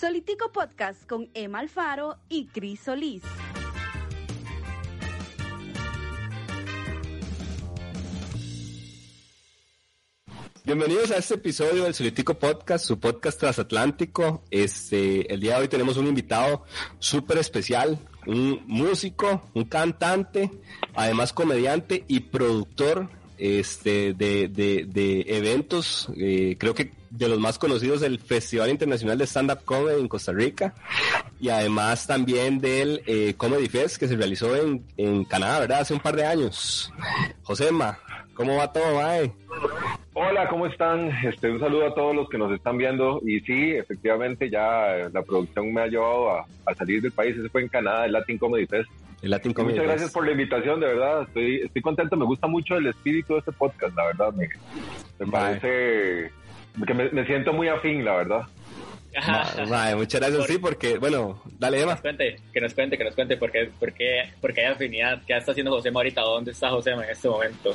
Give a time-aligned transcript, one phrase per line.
[0.00, 3.22] Solitico Podcast con Emma Alfaro y Cris Solís.
[10.64, 14.42] Bienvenidos a este episodio del Solitico Podcast, su podcast transatlántico.
[14.50, 16.64] Este, el día de hoy tenemos un invitado
[16.98, 20.50] súper especial, un músico, un cantante,
[20.94, 27.58] además comediante y productor este, de, de, de eventos, eh, creo que de los más
[27.58, 30.74] conocidos del Festival Internacional de Stand Up Comedy en Costa Rica
[31.40, 35.80] y además también del eh, Comedy Fest que se realizó en, en Canadá, ¿verdad?
[35.80, 36.92] Hace un par de años.
[37.42, 37.98] Josema,
[38.34, 39.32] ¿cómo va todo, mae?
[40.12, 41.10] Hola, ¿cómo están?
[41.24, 43.20] Este, un saludo a todos los que nos están viendo.
[43.24, 47.36] Y sí, efectivamente, ya la producción me ha llevado a, a salir del país.
[47.36, 48.90] Ese fue en Canadá, el Latin Comedy Fest.
[49.22, 51.22] El Latin Comedy Muchas gracias por la invitación, de verdad.
[51.22, 52.16] Estoy, estoy contento.
[52.16, 54.32] Me gusta mucho el espíritu de este podcast, la verdad.
[54.32, 54.48] Me,
[55.26, 56.30] parece
[56.86, 58.42] que me, me siento muy afín, la verdad.
[59.26, 61.92] Ma- mae, muchas gracias, sí, porque, bueno, dale, Que Emma.
[61.94, 64.72] nos cuente, que nos cuente, que nos cuente por qué, por qué, por qué hay
[64.72, 65.20] afinidad.
[65.26, 66.20] ¿Qué está haciendo José ahorita?
[66.22, 67.72] ¿Dónde está José en este momento?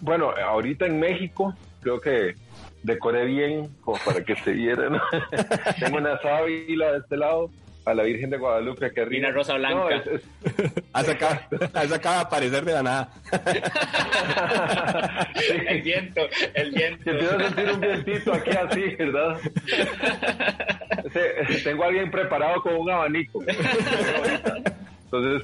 [0.00, 2.34] Bueno, ahorita en México, creo que
[2.82, 4.88] decoré bien, como para que se viera.
[4.88, 5.00] ¿no?
[5.80, 7.50] Tengo una sábila de este lado,
[7.84, 8.90] a la Virgen de Guadalupe.
[9.10, 9.78] Y una rosa blanca.
[9.78, 10.22] No, es- es-
[10.92, 11.08] Has
[11.74, 13.08] has de aparecer de la nada.
[15.68, 16.20] El viento,
[16.54, 17.04] el viento.
[17.04, 19.38] Que empiezo a sentir un vientito aquí así, ¿verdad?
[21.12, 23.42] Sí, tengo a alguien preparado con un abanico.
[25.04, 25.42] Entonces,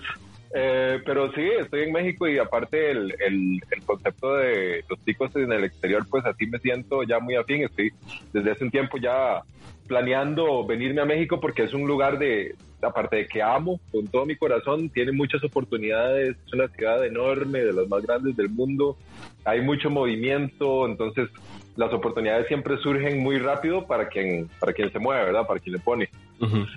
[0.54, 5.34] eh, pero sí, estoy en México y aparte el, el, el concepto de los chicos
[5.36, 7.64] en el exterior, pues así me siento ya muy afín.
[7.64, 7.92] Estoy
[8.32, 9.42] desde hace un tiempo ya
[9.90, 14.24] planeando venirme a México porque es un lugar de, aparte de que amo con todo
[14.24, 18.96] mi corazón, tiene muchas oportunidades, es una ciudad enorme, de las más grandes del mundo,
[19.44, 21.28] hay mucho movimiento, entonces
[21.74, 25.44] las oportunidades siempre surgen muy rápido para quien, para quien se mueve, ¿verdad?
[25.44, 26.08] Para quien le pone.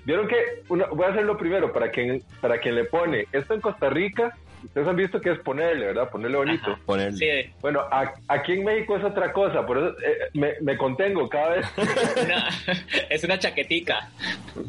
[0.04, 0.36] Vieron que,
[0.68, 3.88] una- voy a hacer lo primero, para quien, para quien le pone, esto en Costa
[3.88, 6.08] Rica, ustedes han visto que es ponerle, ¿verdad?
[6.10, 6.70] Ponerle bonito.
[6.72, 6.80] Ajá.
[6.86, 7.16] Ponerle.
[7.18, 11.28] Sí, Bueno, a- aquí en México es otra cosa, por eso eh, me, me contengo
[11.28, 11.66] cada vez.
[12.24, 12.48] una,
[13.10, 14.08] es una chaquetica.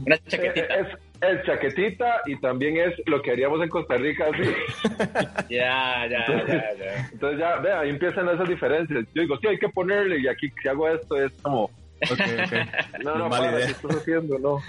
[0.06, 0.76] Una chaquetita.
[0.76, 0.88] es,
[1.22, 4.50] es chaquetita y también es lo que haríamos en Costa Rica, así.
[5.50, 7.10] Ya, ya, ya, ya.
[7.12, 9.06] Entonces ya, vea, ahí empiezan esas diferencias.
[9.14, 11.70] Yo digo, sí, hay que ponerle, y aquí si hago esto es como,
[12.12, 13.04] Ok, ok.
[13.04, 13.66] no, no, para, idea.
[13.68, 14.40] ¿qué estás haciendo?
[14.40, 14.62] No.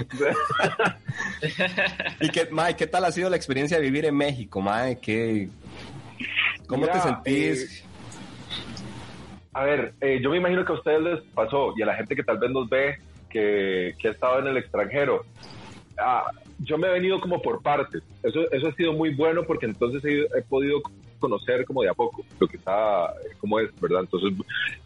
[2.21, 4.99] ¿Y qué, mae, qué tal ha sido la experiencia de vivir en México, mae?
[5.01, 5.49] ¿Qué,
[6.67, 7.85] ¿Cómo te sentís?
[9.53, 12.15] A ver, eh, yo me imagino que a ustedes les pasó y a la gente
[12.15, 12.99] que tal vez nos ve
[13.31, 15.25] que, que ha estado en el extranjero.
[15.99, 18.03] Ah, yo me he venido como por partes.
[18.23, 20.83] Eso, eso ha sido muy bueno porque entonces he, he podido
[21.19, 24.01] conocer como de a poco lo que está, cómo es, ¿verdad?
[24.01, 24.33] Entonces,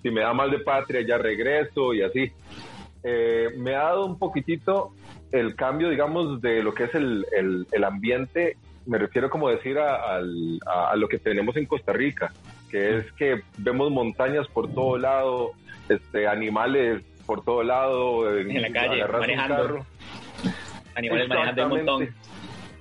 [0.02, 2.30] si me da mal de patria, ya regreso y así.
[3.02, 4.92] Eh, me ha dado un poquitito
[5.32, 8.56] el cambio, digamos, de lo que es el, el, el ambiente.
[8.86, 12.32] Me refiero como decir a, a- a lo que tenemos en Costa Rica,
[12.70, 15.52] que es que vemos montañas por todo lado,
[15.88, 19.86] este, animales por todo lado, En la calle, manejando.
[20.96, 22.08] Animales manejando un montón.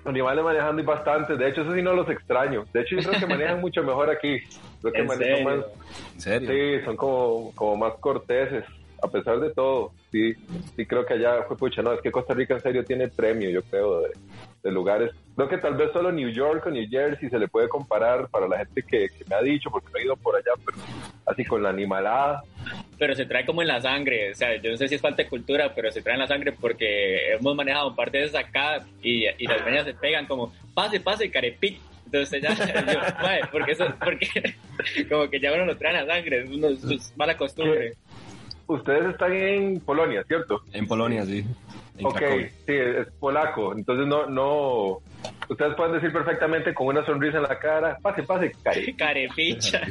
[0.10, 1.38] Animales manejando y bastante.
[1.38, 2.66] De hecho, eso sí no los extraño.
[2.74, 4.40] De hecho, yo creo que manejan mucho mejor aquí.
[4.82, 5.58] Creo que ¿En manejan serio?
[5.58, 5.66] más.
[6.16, 6.50] ¿En serio?
[6.52, 8.66] Sí, son como, como más corteses,
[9.02, 9.92] a pesar de todo.
[10.12, 10.34] Sí,
[10.76, 13.50] sí creo que allá fue pucha, no, es que Costa Rica en serio tiene premio,
[13.50, 14.10] yo creo, de,
[14.64, 15.12] de lugares.
[15.36, 18.48] Creo que tal vez solo New York o New Jersey se le puede comparar para
[18.48, 20.78] la gente que, que me ha dicho, porque no he ido por allá, pero
[21.26, 22.44] así con la animalada.
[22.98, 24.32] Pero se trae como en la sangre.
[24.32, 26.28] O sea, yo no sé si es falta de cultura, pero se trae en la
[26.28, 30.26] sangre porque hemos manejado un par de veces acá y, y las venas se pegan
[30.26, 31.80] como, pase, pase, carepic.
[32.06, 32.54] Entonces ya,
[32.94, 34.28] yo, "Mae, porque eso, porque
[35.10, 37.94] como que ya uno lo trae en la sangre, es, una- es mala costumbre.
[38.68, 40.62] Ustedes están en Polonia, ¿cierto?
[40.74, 41.44] En Polonia, sí.
[42.00, 42.50] En Ok, Cracovia.
[42.66, 43.74] sí, es polaco.
[43.76, 45.00] Entonces no, no,
[45.50, 48.94] ustedes pueden decir perfectamente con una sonrisa en la cara, pase, pase, cari.
[48.98, 49.82] Carepicha.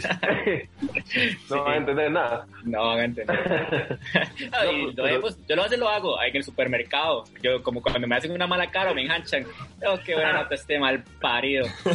[1.50, 2.46] no van a entender nada.
[2.64, 3.98] No van a entender.
[4.50, 7.24] No, y pero- yo lo hace lo hago ahí en el supermercado.
[7.42, 9.44] Yo como cuando me hacen una mala cara o me enganchan.
[9.86, 11.66] Oh, qué buena nota este mal parido.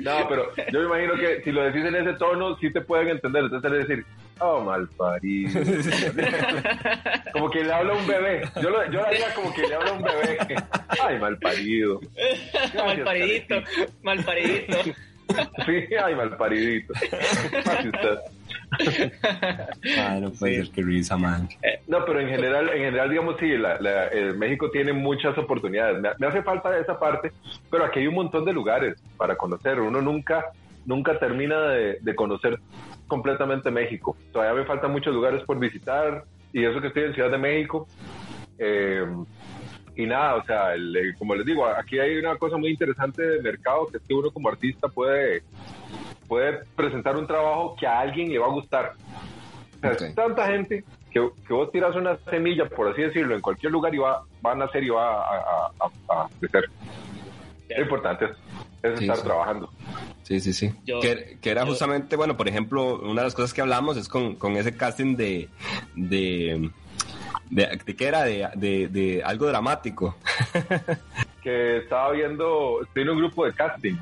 [0.00, 3.08] No, pero yo me imagino que si lo decís en ese tono, sí te pueden
[3.08, 3.44] entender.
[3.44, 4.04] Entonces, es decir,
[4.40, 5.60] oh, mal parido.
[7.32, 8.42] como que le habla a un bebé.
[8.62, 10.38] Yo lo, yo lo haría como que le habla a un bebé.
[11.02, 12.00] Ay, mal parido.
[12.74, 13.54] mal paridito,
[14.02, 14.78] mal paridito.
[15.64, 16.92] Sí, ay, mal paridito.
[19.96, 20.64] Ay, no puede Sí.
[20.66, 21.48] ser que risa, man.
[21.86, 26.00] No, pero en general, en general, digamos, sí, la, la- eh, México tiene muchas oportunidades.
[26.00, 27.32] Me, me hace falta esa parte,
[27.70, 29.80] pero aquí hay un montón de lugares para conocer.
[29.80, 30.46] Uno nunca,
[30.90, 32.58] nunca termina de, de conocer
[33.06, 34.16] completamente México.
[34.32, 36.24] Todavía me faltan muchos lugares por visitar.
[36.52, 37.86] y eso que estoy en Ciudad de México.
[38.58, 39.06] Eh,
[39.96, 43.42] y nada, o sea, el- como les digo, aquí hay una cosa muy interesante del
[43.42, 45.42] mercado, que es que uno como artista puede,
[46.28, 48.92] puede presentar un trabajo que a alguien le va a gustar.
[49.76, 53.40] O sea, es tanta gente que, que vos tiras una semilla, por así decirlo, en
[53.40, 55.70] cualquier lugar y va, va a nacer y va a, a-
[56.08, 56.64] a- a crecer.
[57.76, 58.30] Lo importante es,
[58.82, 59.22] es Sí, estar sí.
[59.24, 59.70] trabajando.
[60.22, 60.72] Sí, sí, sí.
[60.84, 63.96] Yo- que, que era yo- justamente, bueno, por ejemplo, una de las cosas que hablamos
[63.96, 65.48] es con, con ese casting de,
[65.94, 66.70] de,
[67.50, 68.22] de, de ¿qué era?
[68.24, 70.16] De, de, de algo dramático.
[71.42, 73.94] Que estaba viendo, estoy en un grupo de casting,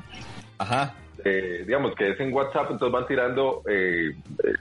[0.57, 0.93] Ajá.
[1.23, 4.09] eh, digamos que es en WhatsApp, entonces van tirando eh,
[4.43, 4.53] eh,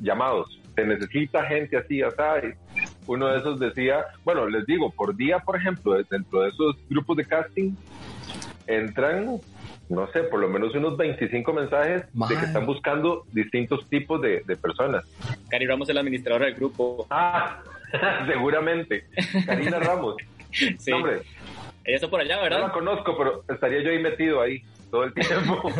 [0.00, 0.58] llamados.
[0.74, 2.16] Se necesita gente así, así.
[3.06, 7.18] Uno de esos decía, bueno, les digo, por día, por ejemplo, dentro de esos grupos
[7.18, 7.72] de casting,
[8.66, 9.40] entran,
[9.88, 14.42] no sé, por lo menos unos 25 mensajes de que están buscando distintos tipos de,
[14.46, 15.04] de personas.
[15.48, 17.06] Cari Ramos es la administradora del grupo.
[17.10, 17.62] Ah,
[18.26, 19.04] seguramente.
[19.46, 20.16] Karina Ramos.
[20.50, 20.92] Sí.
[20.92, 21.22] Hombre,
[21.84, 22.72] Ella está por allá, no la ¿verdad?
[22.72, 25.70] conozco, pero estaría yo ahí metido ahí todo el tiempo.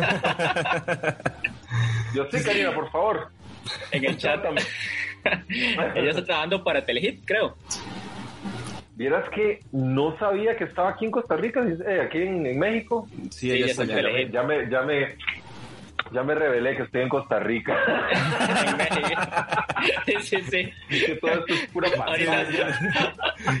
[2.15, 3.29] yo sí, Karina, por favor.
[3.91, 4.43] En el chat.
[5.49, 7.55] Ella está trabajando para Telehit, creo.
[8.95, 13.07] Vieras que no sabía que estaba aquí en Costa Rica, eh, aquí en, en México.
[13.09, 13.95] Sí, Sí, ella ya está allá.
[13.95, 14.31] Telehit.
[14.31, 15.15] Ya me, ya me,
[16.11, 17.75] ya me revelé que estoy en Costa Rica.
[18.77, 19.21] México.
[20.21, 20.73] sí, sí.
[20.89, 22.79] que todo esto es pura paciencia.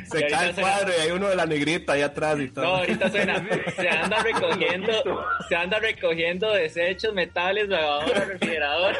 [0.05, 2.65] Se Y cae el cuadro y hay uno de la negrita ahí atrás y todo.
[2.65, 3.43] No, ahorita suena.
[3.75, 8.99] Se anda recogiendo, se anda recogiendo desechos, metales, lavadoras, refrigeradoras.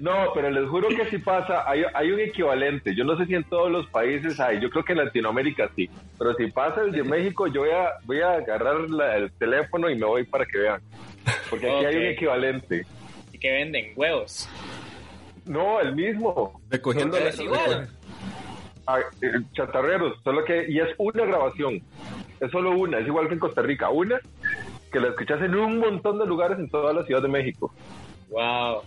[0.00, 2.94] No, pero les juro que sí pasa, hay, hay un equivalente.
[2.94, 5.88] Yo no sé si en todos los países hay, yo creo que en Latinoamérica sí.
[6.18, 9.90] Pero si pasa el de México, yo voy a, voy a agarrar la- el teléfono
[9.90, 10.80] y me voy para que vean.
[11.50, 12.86] Porque aquí hay un equivalente.
[13.32, 14.48] Y que venden huevos.
[15.46, 16.60] No, el mismo.
[16.70, 17.88] Recogiendo Solo la- que- Es igual.
[18.86, 21.82] Ah, eh, chatarreros, solo que, y es una grabación,
[22.40, 24.18] es solo una, es igual que en Costa Rica, una
[24.90, 27.70] que la escuchas en un montón de lugares en toda la Ciudad de México.
[28.28, 28.84] Wow.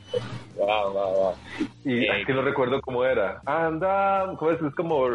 [0.55, 1.35] Wow, wow, wow.
[1.83, 3.41] Y Eh, es que no recuerdo cómo era.
[3.45, 4.61] Anda, ¿cómo es?
[4.61, 5.07] Es como,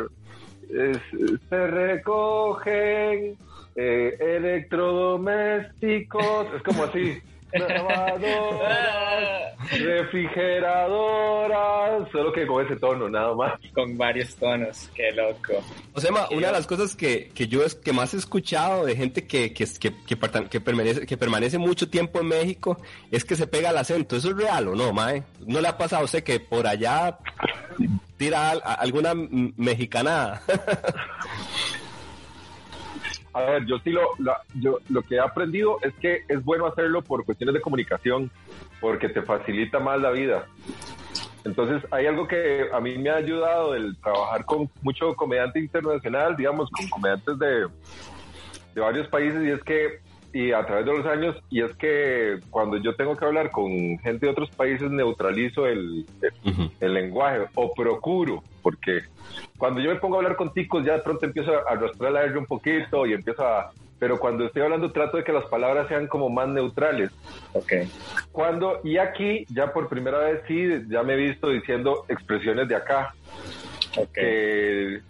[0.62, 1.02] es-
[1.48, 3.38] se recogen
[3.78, 7.18] eh, electrodomésticos, es como así.
[7.58, 13.54] Lavadoras, refrigeradoras, solo que con ese tono, nada más.
[13.74, 14.90] Con varios tonos.
[14.94, 15.54] Qué loco.
[15.94, 18.84] O sea, ma, una de las cosas que, que yo es que más he escuchado
[18.86, 20.16] de gente que, que, que, que,
[20.60, 22.80] permanece, que permanece mucho tiempo en México
[23.10, 24.16] es que se pega el acento.
[24.16, 25.22] ¿Eso es real o no, Mae?
[25.46, 27.18] ¿No le ha pasado a usted que por allá
[28.16, 30.42] tira al- a- alguna m- mexicanada?
[33.36, 34.00] A ver, yo sí lo,
[34.54, 38.30] yo, lo que he aprendido es que es bueno hacerlo por cuestiones de comunicación,
[38.80, 40.46] porque te facilita más la vida.
[41.44, 46.34] Entonces, hay algo que a mí me ha ayudado el trabajar con mucho comediante internacional,
[46.34, 47.68] digamos, con comediantes de,
[48.74, 50.00] de varios países, y es que,
[50.38, 53.70] y a través de los años, y es que cuando yo tengo que hablar con
[54.00, 56.04] gente de otros países, neutralizo el,
[56.80, 59.00] el- lenguaje, o procuro, porque
[59.56, 62.24] cuando yo me pongo a hablar con ticos, ya de pronto empiezo a arrastrar la
[62.24, 63.70] R un poquito y empiezo a...
[63.98, 67.10] Pero cuando estoy hablando trato de que las palabras sean como más neutrales.
[67.54, 67.72] Ok.
[68.30, 72.76] Cuando, y aquí, ya por primera vez sí, ya me he visto diciendo expresiones de
[72.76, 73.14] acá.
[73.96, 74.12] Ok.
[74.12, 75.00] que-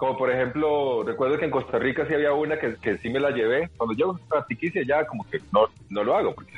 [0.00, 3.20] como por ejemplo, recuerdo que en Costa Rica sí había una que, que sí me
[3.20, 3.68] la llevé.
[3.76, 6.54] Cuando llego a Tiquicia ya como que no, no lo hago, porque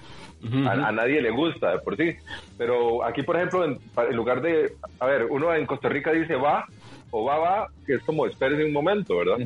[0.64, 2.14] a, nadie le gusta de por sí.
[2.56, 3.80] Pero aquí, por ejemplo, en,
[4.16, 6.66] lugar de, a ver, uno en Costa Rica dice va
[7.10, 9.38] o va, va, que es como espérese un momento, ¿verdad?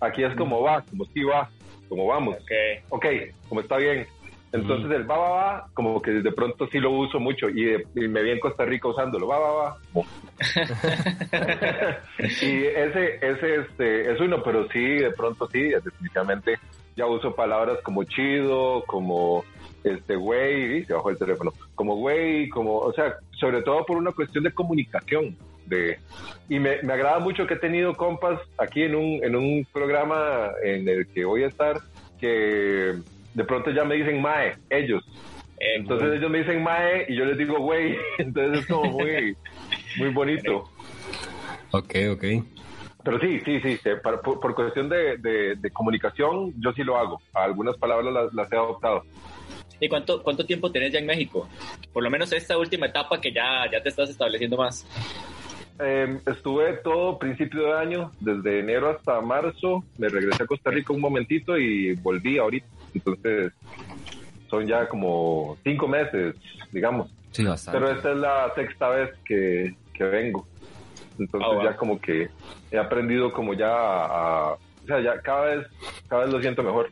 [0.00, 1.50] Aquí es como va, como sí va,
[1.90, 2.36] como vamos.
[2.36, 2.52] Ok.
[2.88, 3.06] Ok,
[3.50, 4.06] como está bien.
[4.54, 7.84] Entonces el va, va, va, como que de pronto sí lo uso mucho y, de-
[7.96, 9.76] y me vi en Costa Rica usándolo, va, va, va.
[12.18, 16.56] y ese, ese este, es uno, pero sí, de pronto sí, definitivamente
[16.96, 19.44] ya uso palabras como chido, como
[19.82, 24.12] este güey, se bajó el teléfono, como güey, como, o sea, sobre todo por una
[24.12, 25.36] cuestión de comunicación.
[25.66, 25.98] De,
[26.48, 30.50] y me, me agrada mucho que he tenido compas aquí en un, en un programa
[30.62, 31.80] en el que voy a estar,
[32.20, 32.94] que
[33.34, 35.04] de pronto ya me dicen mae, ellos.
[35.58, 37.96] Entonces ellos me dicen mae y yo les digo güey.
[38.18, 39.36] Entonces es como muy,
[39.98, 40.70] muy bonito.
[41.70, 42.24] Ok, ok.
[43.04, 46.82] Pero sí, sí, sí, sí, para- por, por cuestión de, de- de comunicación, yo sí
[46.82, 47.20] lo hago.
[47.34, 49.04] Algunas palabras las, las he adoptado.
[49.80, 51.48] ¿Y cuánto, cuánto tiempo tenés ya en México?
[51.92, 54.86] Por lo menos esta última etapa que ya, ya te estás estableciendo más.
[55.80, 59.84] Eh, estuve todo principio de año, desde enero hasta marzo.
[59.98, 62.66] Me regresé a Costa Rica un momentito y volví ahorita.
[62.94, 63.52] Entonces,
[64.48, 66.34] son ya como cinco meses,
[66.72, 67.10] digamos.
[67.32, 67.80] Sí, bastante.
[67.80, 70.46] Pero esta es la sexta vez que, que vengo.
[71.18, 71.64] Entonces Oh, wow.
[71.64, 72.28] ya como que
[72.70, 74.04] he aprendido como ya a,
[74.50, 75.66] a- o sea, ya cada vez,
[76.08, 76.90] cada vez lo siento mejor.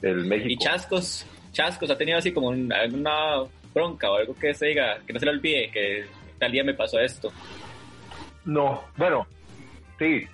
[0.00, 0.48] El México.
[0.50, 3.42] Y chascos, chascos, ha tenido así como un- alguna
[3.74, 6.04] bronca o algo que se diga, que no se le olvide, que
[6.38, 7.30] tal día me pasó esto.
[8.44, 9.26] No, bueno,
[9.98, 10.24] sí.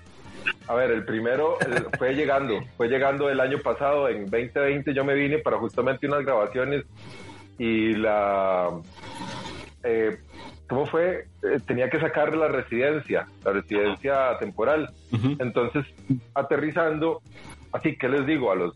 [0.67, 5.05] A ver, el primero el- fue llegando, fue llegando el año pasado, en 2020 yo
[5.05, 6.85] me vine para justamente unas grabaciones
[7.59, 8.71] y la...
[9.83, 10.19] eh,
[10.69, 11.27] ¿Cómo fue?
[11.43, 14.91] Eh, tenía que sacar la residencia, la residencia temporal.
[15.39, 15.87] Entonces,
[16.35, 17.23] aterrizando,
[17.73, 18.75] así que les digo, a los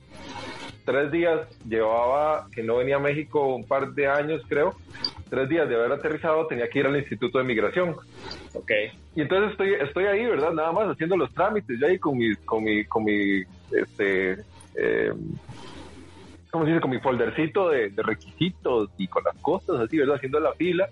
[0.86, 4.74] tres días llevaba que no venía a México un par de años, creo.
[5.32, 7.96] Tres días de haber aterrizado tenía que ir al Instituto de Migración.
[8.52, 8.70] Ok.
[9.16, 10.52] Y entonces estoy, estoy ahí, ¿verdad?
[10.52, 14.32] Nada más haciendo los trámites, yo ahí con mi, con mi, con mi, este,
[14.74, 15.10] eh,
[16.50, 16.82] ¿cómo se dice?
[16.82, 20.16] Con mi foldercito de, de requisitos y con las cosas así, ¿verdad?
[20.16, 20.90] Haciendo la fila.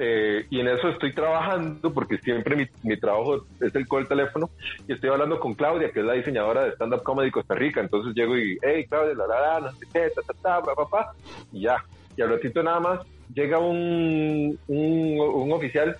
[0.00, 4.08] Eh, y en eso estoy trabajando porque siempre mi, mi trabajo es el con el
[4.08, 4.50] teléfono
[4.88, 7.80] y estoy hablando con Claudia, que es la diseñadora de Stand Up Comedy Costa Rica.
[7.80, 10.74] Entonces llego y, hey, Claudia, la, la, la, no sé qué, ta, ta, ta, bla,
[10.74, 11.12] bla, bla,
[11.52, 11.76] y ya.
[12.16, 13.00] Y al ratito nada más
[13.34, 15.96] llega un, un, un oficial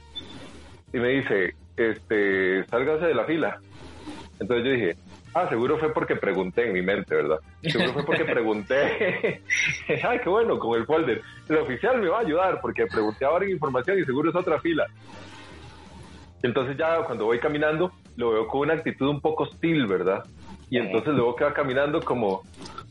[0.92, 3.58] y me dice, este, sálgase de la fila.
[4.40, 4.96] Entonces yo dije,
[5.34, 7.38] ah, seguro fue porque pregunté en mi mente, ¿verdad?
[7.62, 9.40] Seguro fue porque pregunté.
[10.02, 11.22] Ay, qué bueno, con el folder.
[11.48, 14.60] El oficial me va a ayudar porque pregunté ahora en información y seguro es otra
[14.60, 14.86] fila.
[16.42, 20.24] Entonces ya cuando voy caminando, lo veo con una actitud un poco hostil, ¿verdad?
[20.70, 22.42] Y entonces luego que va caminando como,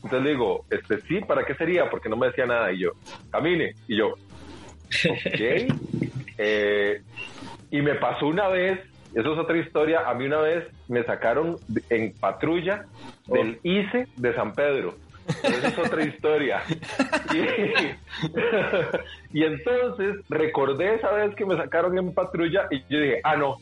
[0.04, 1.88] entonces le digo, este sí, ¿para qué sería?
[1.88, 2.72] Porque no me decía nada.
[2.72, 2.92] Y yo,
[3.30, 3.74] camine.
[3.88, 4.18] Y yo, ok.
[6.38, 7.02] Eh,
[7.70, 8.80] y me pasó una vez,
[9.14, 11.58] eso es otra historia, a mí una vez me sacaron
[11.90, 12.86] en patrulla
[13.26, 14.94] del ICE de San Pedro.
[15.28, 16.62] Esa es otra historia.
[17.32, 17.38] Y,
[19.38, 23.58] y entonces recordé esa vez que me sacaron en patrulla y yo dije, ah, no,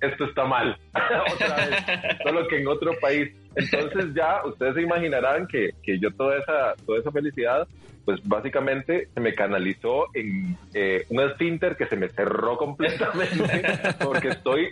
[0.00, 0.76] esto está mal.
[1.34, 1.84] Otra vez,
[2.22, 3.30] solo que en otro país.
[3.54, 7.66] Entonces ya ustedes se imaginarán que, que yo toda esa, toda esa felicidad,
[8.04, 13.68] pues básicamente se me canalizó en eh, un esfínter que se me cerró completamente
[14.02, 14.68] porque estoy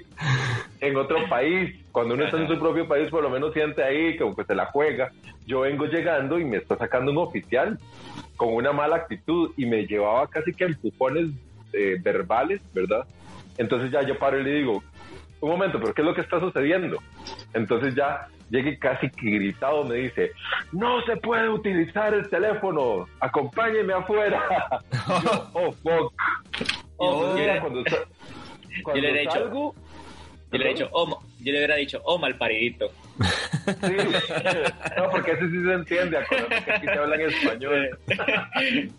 [0.80, 1.74] en otro país.
[1.92, 4.54] Cuando uno está en su propio país, por lo menos siente ahí como que se
[4.54, 5.10] la juega.
[5.46, 7.78] Yo vengo llegando y me está sacando un oficial
[8.36, 11.30] con una mala actitud y me llevaba casi que a empujones
[11.72, 13.04] eh, verbales, ¿verdad?
[13.56, 14.82] Entonces ya yo paro y le digo,
[15.40, 16.98] un momento, pero ¿qué es lo que está sucediendo?
[17.52, 20.32] Entonces ya llegué casi que gritado, me dice,
[20.72, 24.42] no se puede utilizar el teléfono, acompáñeme afuera.
[25.22, 26.12] Yo, oh, fuck.
[27.00, 27.84] Oh, yo cuando,
[28.82, 29.28] cuando le he.
[30.50, 32.90] Yo le, he dicho, oh, yo le hubiera dicho, oh, mal paridito.
[33.66, 33.74] Sí.
[34.96, 37.98] No, porque ese sí se entiende, acuérdate que aquí se habla en español.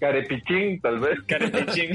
[0.00, 1.20] Carepichín, tal vez.
[1.26, 1.90] Carepichín.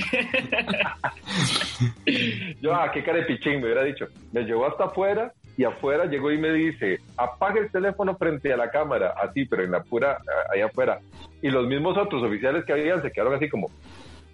[2.62, 4.08] Yo, ah, qué carepichín, me hubiera dicho.
[4.32, 8.58] Me llevó hasta afuera y afuera llegó y me dice, apague el teléfono frente a
[8.58, 10.18] la cámara, así, pero en la pura,
[10.52, 11.00] ahí afuera.
[11.42, 13.70] Y los mismos otros oficiales que habían se quedaron así como,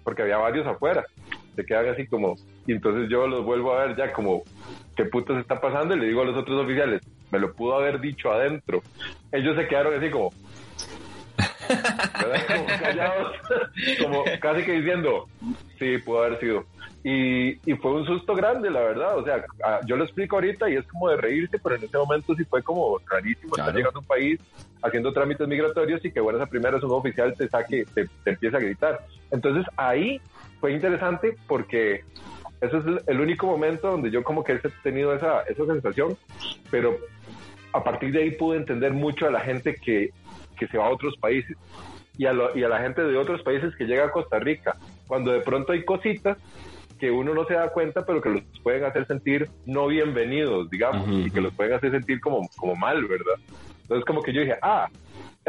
[0.02, 1.04] porque había varios afuera,
[1.54, 2.36] se quedan así como,
[2.66, 4.42] y entonces yo los vuelvo a ver ya como,
[4.96, 5.94] ¿qué puto se está pasando?
[5.94, 8.82] Y le digo a los otros oficiales, me lo pudo haber dicho adentro.
[9.32, 10.30] Ellos se quedaron así como,
[11.70, 12.46] ¿verdad?
[12.46, 13.36] Como callados,
[14.02, 15.28] como casi que diciendo,
[15.78, 16.64] sí, pudo haber sido.
[17.02, 19.16] Y, y fue un susto grande, la verdad.
[19.16, 19.42] O sea,
[19.86, 22.62] yo lo explico ahorita y es como de reírse, pero en ese momento sí fue
[22.62, 23.70] como rarísimo Claro.
[23.70, 24.40] estar llegando a un país
[24.82, 28.30] haciendo trámites migratorios y que, bueno, esa primera es un oficial te saque, te, te
[28.30, 29.00] empieza a gritar.
[29.30, 30.20] Entonces ahí
[30.60, 32.04] fue interesante porque
[32.60, 36.18] ese es el, el único momento donde yo como que he tenido esa, esa sensación,
[36.70, 36.98] pero
[37.72, 40.10] a partir de ahí pude entender mucho a la gente que,
[40.60, 41.56] que se va a otros países
[42.18, 44.76] y a, lo- y a la gente de otros países que llega a Costa Rica,
[45.06, 46.36] cuando de pronto hay cositas
[46.98, 51.08] que uno no se da cuenta, pero que los pueden hacer sentir no bienvenidos, digamos,
[51.26, 53.36] y que los pueden hacer sentir como, como mal, ¿verdad?
[53.84, 54.86] Entonces como que yo dije, ah,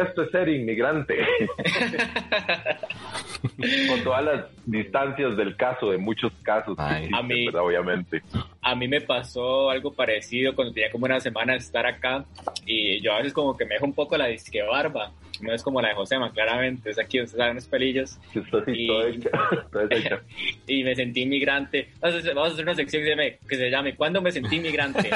[0.04, 1.18] esto es ser inmigrante.
[3.90, 7.04] Con todas las distancias del caso, de muchos casos que Ay.
[7.06, 7.62] existen, A mí- ¿verdad?
[7.64, 8.22] Obviamente.
[8.62, 12.24] A mí me pasó algo parecido cuando tenía como una semana de estar acá
[12.66, 15.12] y yo a veces como que me dejo un poco la disque barba.
[15.42, 16.90] No es como la de Josema, claramente.
[16.92, 18.18] Es aquí, ustedes saben, unos pelillos.
[18.68, 18.90] Y-
[20.68, 21.90] y me sentí inmigrante.
[22.00, 25.10] Vamos a hacer, una sección que se, llame- que se llame ¿Cuándo me sentí inmigrante?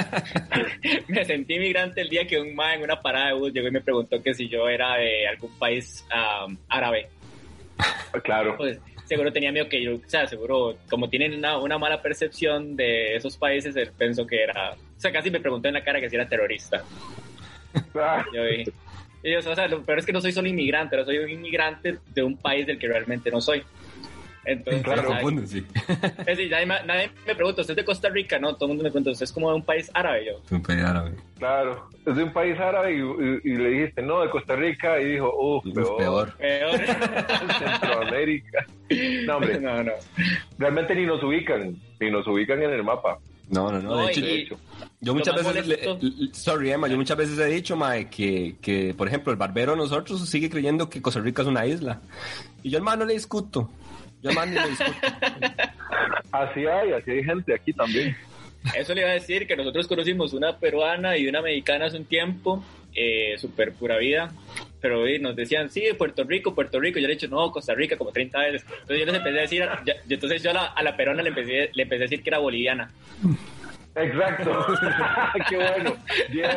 [1.08, 3.72] me sentí inmigrante el día que un man en una parada de bus llegó y
[3.72, 7.08] me preguntó que si yo era de algún país am, árabe.
[8.24, 8.56] Claro.
[8.58, 12.76] Pues seguro tenía miedo que yo, o sea, seguro, como tienen una, una mala percepción
[12.76, 16.00] de esos países, él pensó que era, o sea, casi me preguntó en la cara
[16.00, 16.84] que si era terrorista.
[17.94, 18.72] Ah, Yo dije,
[19.28, 21.30] y yo, o sea, lo peor es que no soy solo inmigrante, pero soy un
[21.30, 23.64] inmigrante de un país del que realmente no soy.
[24.48, 25.66] Entonces, Claro, confunden, sí.
[26.20, 28.38] es decir, nadie, me- nadie me pregunta, ¿usted es de Costa Rica?
[28.38, 30.24] No, todo el mundo me pregunta, ¿usted es como de un país árabe?
[30.28, 31.16] Yo, Es un país árabe.
[31.40, 35.02] Claro, es de un país árabe y, y- y le dijiste, no, de Costa Rica,
[35.02, 35.98] y dijo, uff, Uf, peor.
[35.98, 36.38] peor.
[36.38, 36.80] peor.
[37.60, 38.66] Centroamérica.
[39.26, 39.92] No, hombre, no, no.
[40.60, 43.18] realmente ni nos ubican, ni nos ubican en el mapa.
[43.50, 43.96] No, no, no.
[43.96, 44.60] No, de hecho, y- De hecho.
[45.06, 48.56] Yo lo muchas más veces, le- sorry, Emma, yo muchas veces he dicho, mae, que,
[48.62, 52.02] que, por ejemplo, el barbero nosotros sigue creyendo que Costa Rica es una isla.
[52.64, 53.70] Y yo, hermano, no le discuto.
[54.24, 54.92] Yo, no le discuto.
[56.32, 58.16] Así hay, así hay gente aquí también.
[58.76, 62.06] Eso le iba a decir que nosotros conocimos una peruana y una mexicana hace un
[62.06, 64.32] tiempo, eh, súper pura vida,
[64.82, 67.00] pero nos decían, sí, Puerto Rico, Puerto Rico.
[67.00, 68.64] Yo le he dicho, no, Costa Rica, como 30 veces.
[68.70, 71.30] Entonces yo les empecé a decir, ya- entonces yo a la, a la peruana le
[71.30, 72.92] empecé, le empecé a decir que era boliviana.
[73.96, 74.66] Exacto.
[75.50, 75.96] Qué bueno.
[76.30, 76.50] Bien.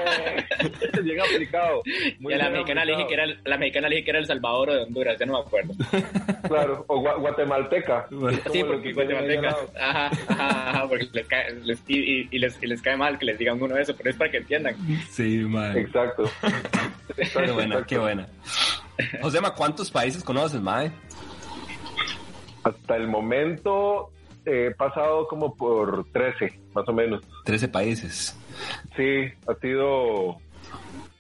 [1.05, 1.83] Bien aplicado.
[2.19, 4.05] Muy y a la bien mexicana, le dije que era, el- la mexicana le dije
[4.05, 5.75] que era El Salvador o de Honduras, ya no me acuerdo.
[6.49, 8.07] Claro, o gua- guatemalteca.
[8.53, 8.93] Sí, porque
[9.41, 9.71] lado.
[9.81, 13.39] Ajá, ajá, ajá, porque les cae, les- y, les, y les cae mal que les
[13.39, 14.75] digan uno eso, pero es para que entiendan.
[15.11, 15.79] Sí, mae.
[15.81, 16.25] Exacto.
[17.17, 18.27] Qué buena, qué buena.
[19.23, 20.91] Josema, ¿cuántos países conoces, mae?
[22.65, 24.11] Hasta el momento
[24.49, 27.23] he pasado como por 13, más o menos.
[27.45, 28.37] 13 países.
[28.97, 30.37] Sí, ha sido,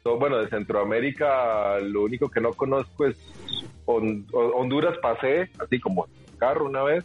[0.03, 3.17] todo- bueno, de Centroamérica lo único que no conozco es
[3.87, 7.05] Hon- Honduras pasé, así como en carro una vez,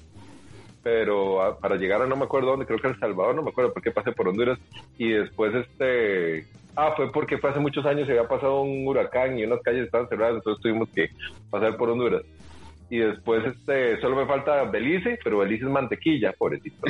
[0.82, 3.52] pero a- para llegar a no me acuerdo dónde, creo que El Salvador, no me
[3.52, 4.60] acuerdo por qué pasé por Honduras
[4.98, 6.46] y después este...
[6.76, 9.86] Ah, fue porque fue hace muchos años, se había pasado un huracán y unas calles
[9.86, 11.10] estaban cerradas, entonces tuvimos que
[11.52, 12.24] pasar por Honduras.
[12.90, 16.86] Y después este solo me falta Belice, pero Belice es mantequilla, pobrecito.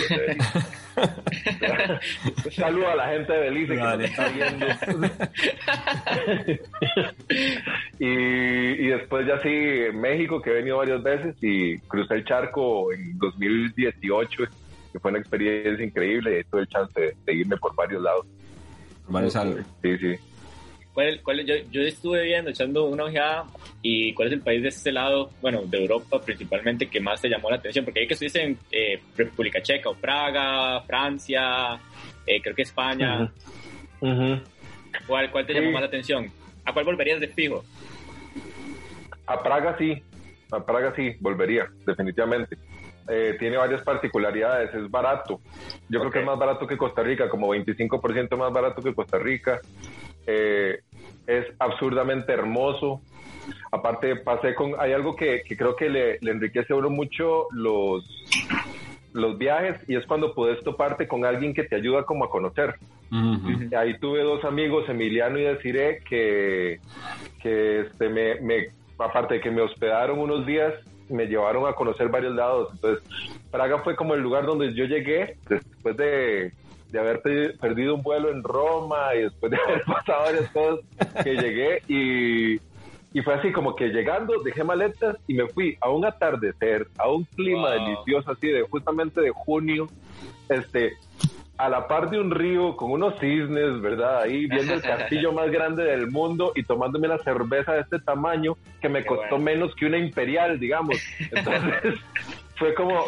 [2.46, 4.06] Un saludo a la gente de Belice que nos Dale.
[4.06, 4.66] está viendo.
[8.00, 9.50] y, y después ya sí,
[9.94, 14.44] México, que he venido varias veces y crucé el charco en 2018,
[14.92, 18.26] que fue una experiencia increíble y tuve el chance de, irme por varios lados.
[19.08, 19.60] Varios algo.
[19.82, 20.16] Sí, sí.
[20.94, 23.46] ¿Cuál, cuál, yo, yo estuve viendo, echando una ojeada,
[23.82, 27.30] y cuál es el país de este lado, bueno, de Europa principalmente, que más te
[27.30, 31.80] llamó la atención, porque hay que estuviste en eh, República Checa o Praga, Francia,
[32.28, 33.32] eh, creo que España.
[35.08, 35.60] ¿Cuál, ¿Cuál te Sí.
[35.60, 36.32] llamó más la atención?
[36.66, 37.64] ¿A cuál volverías de fijo?
[39.26, 40.02] A Praga sí,
[40.52, 42.56] a Praga sí, volvería, definitivamente.
[43.10, 45.42] Eh, tiene varias particularidades, es barato.
[45.90, 49.18] Yo creo que es más barato que Costa Rica, como 25% más barato que Costa
[49.18, 49.60] Rica.
[50.28, 50.80] Eh,
[51.28, 53.02] es absurdamente hermoso.
[53.72, 54.74] Aparte, pasé con.
[54.80, 58.06] Hay algo que, que creo que le, le enriquece a uno mucho los,
[59.14, 62.76] los viajes y es cuando puedes toparte con alguien que te ayuda como a conocer.
[63.78, 66.80] Ahí tuve dos amigos, Emiliano y Desiree, que,
[67.44, 70.74] que este, me, me, aparte de que me hospedaron unos días,
[71.10, 72.70] me llevaron a conocer varios lados.
[72.74, 73.04] Entonces,
[73.52, 76.54] Praga fue como el lugar donde yo llegué después de,
[76.94, 80.80] de haber pe- perdido un vuelo en Roma y después de haber pasado varias cosas
[81.24, 82.54] que llegué y,
[83.18, 87.10] y fue así como que llegando, dejé maletas y me fui a un atardecer, a
[87.10, 87.84] un clima Wow.
[87.84, 89.88] delicioso así de justamente de junio,
[90.50, 90.94] este
[91.58, 94.22] a la par de un río con unos cisnes, ¿verdad?
[94.24, 98.56] Ahí viendo el castillo más grande del mundo y tomándome una cerveza de este tamaño
[98.82, 99.46] que me Qué costó bueno.
[99.46, 100.98] menos que una imperial, digamos.
[101.32, 102.00] Entonces
[102.58, 103.04] fue como,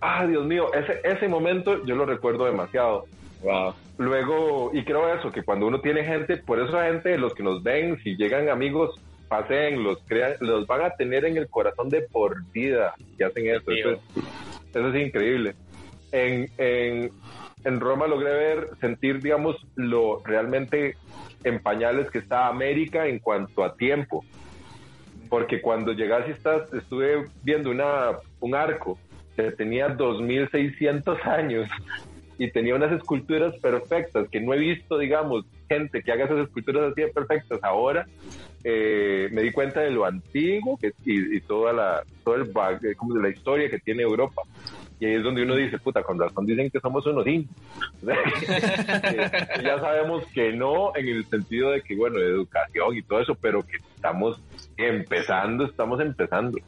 [0.00, 3.04] ah, Dios mío, ese, ese momento yo lo recuerdo demasiado.
[3.44, 3.74] Wow.
[3.98, 7.42] Luego, y creo eso, que cuando uno tiene gente, por eso la gente, los que
[7.42, 11.90] nos ven, si llegan amigos, pasen, los crean, los van a tener en el corazón
[11.90, 13.70] de por vida que hacen eso.
[13.70, 14.00] Eso es,
[14.74, 15.54] eso es increíble.
[16.10, 17.10] En, en,
[17.64, 20.96] en Roma logré ver, sentir, digamos, lo realmente
[21.44, 24.24] en pañales que está América en cuanto a tiempo.
[25.28, 28.98] Porque cuando llegas y estás, estuve viendo una, un arco
[29.36, 31.68] que tenía 2600 años
[32.38, 36.92] y tenía unas esculturas perfectas que no he visto, digamos, gente que haga esas esculturas
[36.92, 38.06] así de perfectas ahora.
[38.62, 42.50] Eh, me di cuenta de lo antiguo que, y, y toda la todo el
[42.82, 44.42] eh, como de la historia que tiene Europa.
[45.00, 47.54] Y ahí es donde uno dice, puta, con razón dicen que somos unos indios.
[48.00, 53.20] Que ya sabemos que no en el sentido de que, bueno, de educación y todo
[53.20, 54.40] eso, pero que estamos
[54.76, 56.58] empezando, estamos empezando.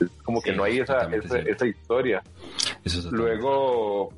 [0.00, 2.22] Es como que Sí, no hay esa, esa, esa historia.
[2.84, 4.12] Eso Luego,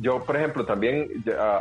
[0.00, 1.08] yo, por ejemplo, también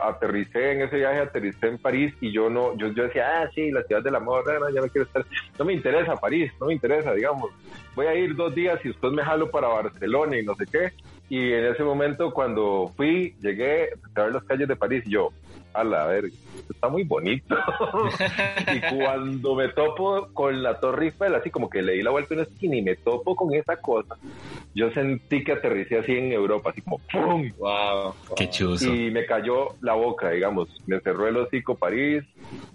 [0.01, 3.69] aterricé en ese viaje, aterricé en París y yo no, yo, yo decía, ah, sí,
[3.69, 5.25] la ciudad del amor, no, ya no quiero estar,
[5.57, 7.51] no me interesa París, no me interesa, digamos,
[7.95, 10.93] voy a ir dos días y después me jalo para Barcelona y no sé qué.
[11.27, 15.31] Y en ese momento, cuando fui, llegué a ver las calles de París y yo,
[15.73, 16.35] a la verga,
[16.69, 17.55] está muy bonito.
[18.73, 22.33] y cuando me topo con la Torre Eiffel, así como que le di la vuelta
[22.33, 24.15] a una esquina y me topo con esa cosa,
[24.73, 27.49] yo sentí que aterricé así en Europa, así como ¡pum!
[27.57, 28.13] Wow.
[28.35, 28.93] Qué chuzo.
[28.93, 32.23] Y me cayó la boca, digamos, me cerró el hocico París.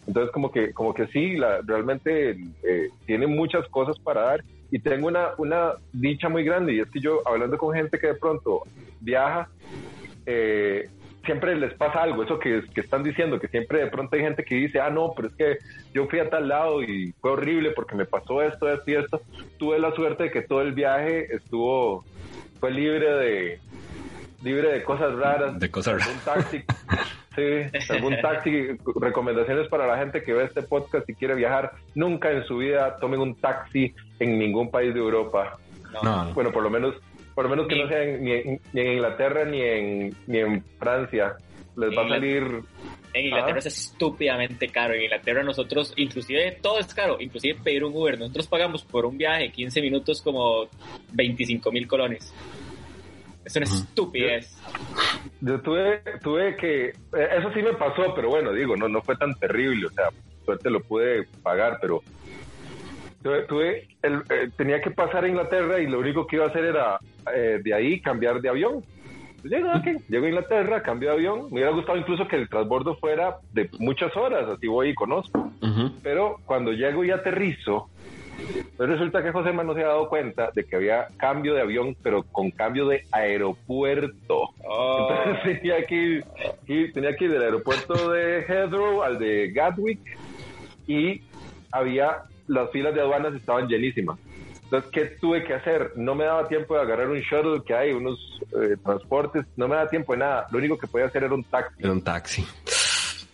[0.06, 4.78] Entonces como que, como que sí, la, realmente eh, tiene muchas cosas para dar y
[4.80, 8.14] tengo una, una dicha muy grande y es que yo hablando con gente que de
[8.14, 8.62] pronto
[9.00, 9.48] viaja,
[10.26, 10.88] eh,
[11.24, 14.44] siempre les pasa algo, eso que, que, están diciendo, que siempre de pronto hay gente
[14.44, 15.58] que dice, ah, no, pero es que
[15.92, 19.20] yo fui a tal lado y fue horrible porque me pasó esto, esto y esto.
[19.58, 22.04] Tuve la suerte de que todo el viaje estuvo,
[22.60, 23.60] fue libre de,
[24.42, 25.58] libre de cosas raras.
[25.58, 26.08] De cosas raras.
[26.08, 26.64] Un taxi.
[27.34, 27.42] Sí,
[27.90, 31.72] algún taxi, recomendaciones para la gente que ve este podcast y quiere viajar.
[31.96, 35.58] Nunca en su vida tomen un taxi en ningún país de Europa.
[36.00, 36.32] No.
[36.32, 36.94] Bueno, por lo menos
[37.34, 40.38] por lo menos que no sea en- ni, en, ni en Inglaterra ni en, ni
[40.38, 41.36] en Francia.
[41.76, 42.42] Les va a salir...
[43.12, 43.58] En Inglaterra Ah.
[43.58, 44.94] es estúpidamente caro.
[44.94, 48.18] En Inglaterra nosotros, inclusive todo es caro, inclusive pedir un Uber.
[48.18, 50.68] Nosotros pagamos por un viaje 15 minutos como
[51.12, 52.32] 25 mil colones.
[53.44, 54.56] Es una estupidez.
[55.40, 56.86] Yo tuve, tuve que...
[56.88, 59.86] eh, Eso sí me pasó, pero bueno, digo, no, no fue tan terrible.
[59.86, 60.08] O sea,
[60.44, 62.02] suerte lo pude pagar, pero...
[63.24, 66.48] Tuve, tuve el- eh, tenía que pasar a Inglaterra y lo único que iba a
[66.48, 66.98] hacer era
[67.34, 68.84] eh, de ahí cambiar de avión.
[69.42, 71.44] Llego, ok, llego a Inglaterra, cambio de avión.
[71.46, 75.50] Me hubiera gustado incluso que el transbordo fuera de muchas horas, así voy y conozco.
[75.62, 75.90] Ujú.
[76.02, 77.88] Pero cuando llego y aterrizo,
[78.76, 81.96] pues resulta que José no se ha dado cuenta de que había cambio de avión,
[82.02, 84.50] pero con cambio de aeropuerto.
[84.66, 86.22] Oh, Entonces tenía que,
[86.66, 90.00] ir, tenía que ir del aeropuerto de Heathrow al de Gatwick
[90.86, 91.22] y
[91.72, 94.18] había, las filas de aduanas estaban llenísimas.
[94.64, 95.92] Entonces, ¿qué tuve que hacer?
[95.96, 98.18] No me daba tiempo de agarrar un shuttle que hay, unos
[98.60, 100.46] eh, transportes, no me daba tiempo de nada.
[100.50, 101.76] Lo único que podía hacer era un taxi.
[101.78, 102.46] Era un taxi.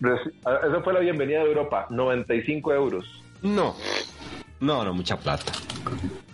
[0.00, 3.22] Esa fue la bienvenida de Europa, 95 euros.
[3.42, 3.76] No.
[4.58, 5.52] No, no, mucha plata.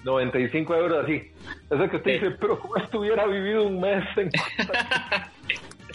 [0.05, 1.31] 95 euros así.
[1.71, 4.31] Eso que usted dice, pero como estuviera vivido un mes en...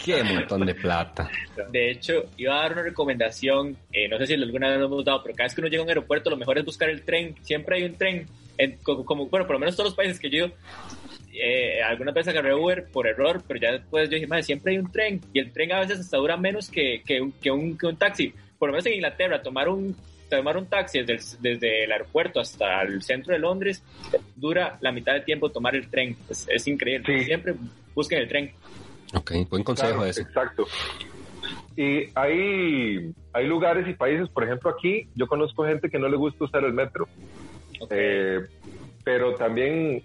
[0.04, 1.30] Qué montón de plata.
[1.70, 5.04] De hecho, iba a dar una recomendación, eh, no sé si alguna vez lo hemos
[5.04, 7.02] dado, pero cada vez que uno llega a un aeropuerto, lo mejor es buscar el
[7.02, 7.34] tren.
[7.42, 8.26] Siempre hay un tren.
[8.58, 10.46] En- como, como- bueno, por lo menos todos los países que yo
[11.32, 14.78] eh, algunas veces agarré Uber por error, pero ya después yo dije, madre, siempre hay
[14.78, 15.20] un tren.
[15.32, 17.96] Y el tren a veces hasta dura menos que, que, un, que, un, que un
[17.96, 18.34] taxi.
[18.58, 19.96] Por lo menos en Inglaterra, tomar un,
[20.28, 23.82] tomar un taxi desde el, desde el aeropuerto hasta el centro de Londres
[24.36, 26.16] dura la mitad del tiempo tomar el tren.
[26.28, 27.20] Es, es increíble.
[27.20, 27.24] Sí.
[27.24, 27.54] Siempre
[27.94, 28.52] busquen el tren.
[29.14, 30.22] Ok, buen consejo Claro, ese.
[30.22, 30.66] Exacto.
[31.76, 36.16] Y hay, hay lugares y países, por ejemplo aquí, yo conozco gente que no le
[36.16, 37.06] gusta usar el metro.
[37.90, 38.40] Eh,
[39.04, 40.02] pero también,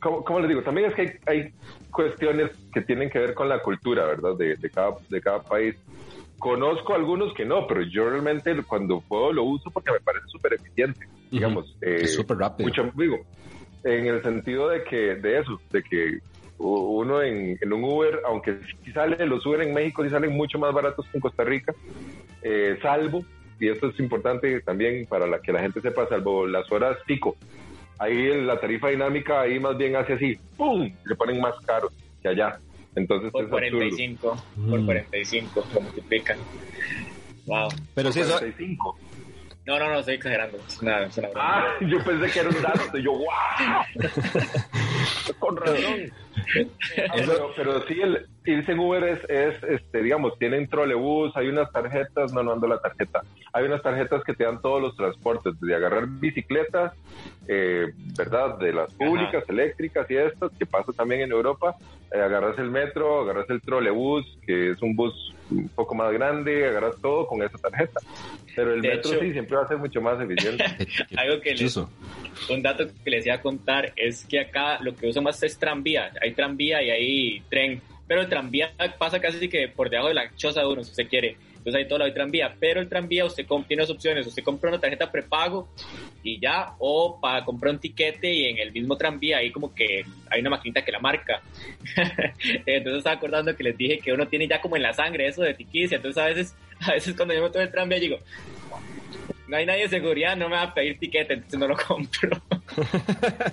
[0.00, 0.62] ¿cómo, cómo les digo?
[0.62, 1.52] También es que hay, hay
[1.90, 4.36] cuestiones que tienen que ver con la cultura, ¿verdad?
[4.36, 5.76] De, de, cada, de cada país.
[6.38, 10.54] Conozco algunos que no, pero yo realmente cuando puedo lo uso porque me parece súper
[10.54, 11.76] eficiente, digamos.
[11.82, 12.68] eh, Es súper rápido.
[12.68, 13.18] mucho, digo,
[13.84, 16.18] en el sentido de que, de eso, de que
[16.62, 20.58] uno en, en un Uber, aunque sí sale, los Uber en México sí salen mucho
[20.58, 21.74] más baratos que en Costa Rica,
[22.42, 23.24] eh, salvo,
[23.58, 27.36] y esto es importante también para la que la gente sepa, salvo las horas pico.
[27.98, 30.90] Ahí la tarifa dinámica ahí más bien hace así, ¡pum!
[31.04, 31.90] Le ponen más caro
[32.22, 32.58] que allá.
[32.94, 33.78] Entonces Por es absurdo.
[33.78, 34.36] 45,
[34.70, 34.86] por Mm.
[34.86, 36.38] 45 lo multiplican.
[37.46, 37.68] Wow.
[37.94, 38.98] Pero sí, eso, 45.
[39.66, 40.56] No, no, no, estoy exagerando.
[40.66, 41.44] Es una, es una broma.
[41.46, 43.26] Ah, yo pensé que era un dato, y yo, ¡wow!
[45.38, 46.12] Con razón.
[47.10, 51.48] Ah, pero, pero sí, el irse en Uber es, es, este, digamos, tienen trolebús, hay
[51.48, 54.96] unas tarjetas, no, no ando la tarjeta, hay unas tarjetas que te dan todos los
[54.96, 56.94] transportes, de agarrar bicicletas,
[57.46, 58.58] eh, ¿verdad?
[58.58, 61.76] De las públicas, eléctricas y estas, que pasa también en Europa,
[62.12, 66.96] agarras el metro, agarras el trolebús, que es un bus un poco más grande, agarras
[67.00, 68.00] todo con esa tarjeta.
[68.54, 70.64] Pero el De metro hecho- sí siempre va a ser mucho más eficiente.
[71.16, 75.08] Algo que les, un dato que les iba a contar es que acá lo que
[75.08, 76.12] uso más es tranvía.
[76.22, 77.80] Hay tranvía y hay tren.
[78.06, 81.08] Pero el tranvía pasa casi que por debajo de la choza de uno, si usted
[81.08, 81.36] quiere.
[81.60, 82.56] Entonces ahí todo lo hay tranvía.
[82.58, 84.26] Pero el tranvía usted tiene dos opciones.
[84.26, 85.68] Usted compra una tarjeta prepago
[86.22, 86.74] y ya.
[86.78, 90.50] O para comprar un tiquete y en el mismo tranvía ahí como que hay una
[90.50, 91.42] maquinita que la marca.
[92.66, 95.42] Entonces estaba acordando que les dije que uno tiene ya como en la sangre eso
[95.42, 95.96] de tiquicia.
[95.96, 98.16] Entonces a veces, a veces cuando yo me tomo el tranvía digo,
[99.48, 102.40] no hay nadie de seguridad, no me va a pedir tiquete, entonces no lo compro.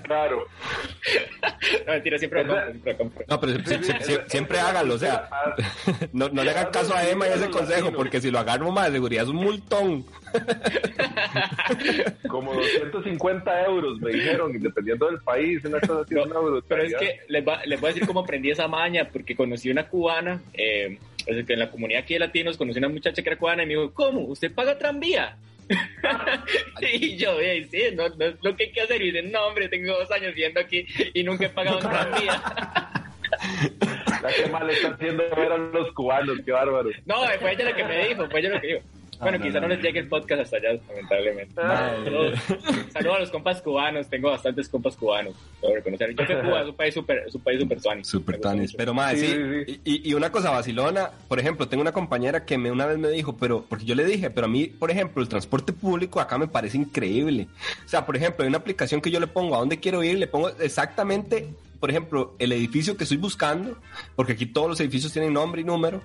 [0.04, 0.46] Claro.
[1.86, 3.26] No, mentira, siempre lo compro, siempre lo compro.
[3.28, 5.30] No, pero sie- sie- sie- siempre hágalo, o sea,
[6.14, 8.88] no, no le hagan caso a Emma y ese consejo, porque si lo agarro más
[8.88, 10.06] de seguridad es un multón.
[12.30, 16.68] Como 250 euros me dijeron, y dependiendo del país, una cosa así, No, una brutalidad.
[16.68, 19.70] Pero es que les, va- les voy a decir cómo aprendí esa maña, porque conocí
[19.70, 23.38] una cubana, eh, pues, en la comunidad aquí de latinos, conocí una muchacha que era
[23.38, 24.22] cubana y me dijo, ¿cómo?
[24.22, 25.38] ¿Usted paga tranvía?
[26.82, 29.02] y yo, "Ey, sí, no, no es lo que hay que hacer.
[29.02, 32.42] Y dicen, no, hombre, tengo dos años viviendo aquí y nunca he pagado un tranvía.
[34.22, 36.90] La que mal está haciendo ver a los cubanos, qué bárbaro.
[37.06, 38.82] no, fue ella lo que me dijo, fue ella lo que dijo.
[39.20, 41.54] Bueno, no, quizá no, no, les llegue el podcast hasta allá, lamentablemente.
[41.56, 42.40] Saludos,
[42.94, 46.16] saludos a los compas cubanos, tengo bastantes compas cubanos, debo reconocer.
[46.16, 48.08] Yo sé Cuba es un país súper es un país super tuanis.
[48.08, 48.78] Super mucho.
[48.78, 49.34] Pero, madre, Sí, sí.
[49.34, 49.82] sí, sí.
[49.84, 53.10] Y, y una cosa vacilona, por ejemplo, tengo una compañera que me una vez me
[53.10, 56.38] dijo, pero, porque yo le dije, pero a mí, por ejemplo, el transporte público acá
[56.38, 57.48] me parece increíble.
[57.86, 60.18] O sea, por ejemplo, hay una aplicación que yo le pongo a dónde quiero ir,
[60.18, 61.48] le pongo exactamente,
[61.80, 63.78] por ejemplo, el edificio que estoy buscando,
[64.16, 66.02] porque aquí todos los edificios tienen nombre y número,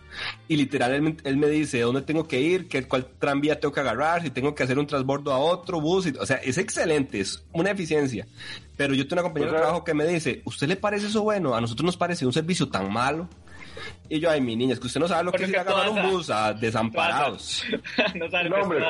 [0.49, 4.23] y literalmente él me dice dónde tengo que ir, qué, cuál tranvía tengo que agarrar,
[4.23, 7.45] si tengo que hacer un transbordo a otro bus, y- o sea, es excelente, es
[7.53, 8.27] una eficiencia.
[8.77, 11.07] Pero yo tengo una compañera O sea- de trabajo que me dice, ¿usted le parece
[11.07, 11.55] eso bueno?
[11.55, 13.29] A nosotros nos parece un servicio tan malo.
[14.09, 15.63] Y yo, ay, mi niña, es que usted no sabe lo que es ir a
[15.63, 17.65] agarrar un bus a desamparados.
[18.15, 18.85] no que hombre,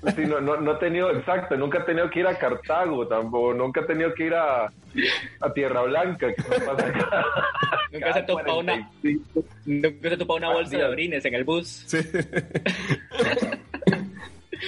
[0.00, 3.08] pues, sí, no, no, no he tenido, exacto, nunca he tenido que ir a Cartago
[3.08, 4.66] tampoco, nunca he tenido que ir a,
[5.40, 6.32] a Tierra Blanca.
[6.32, 7.24] que me pasa acá.
[7.92, 9.44] Nunca se ha topado una, 45.
[9.66, 11.84] nunca se ha topado una bolsa de orines en el bus.
[11.86, 11.98] Sí.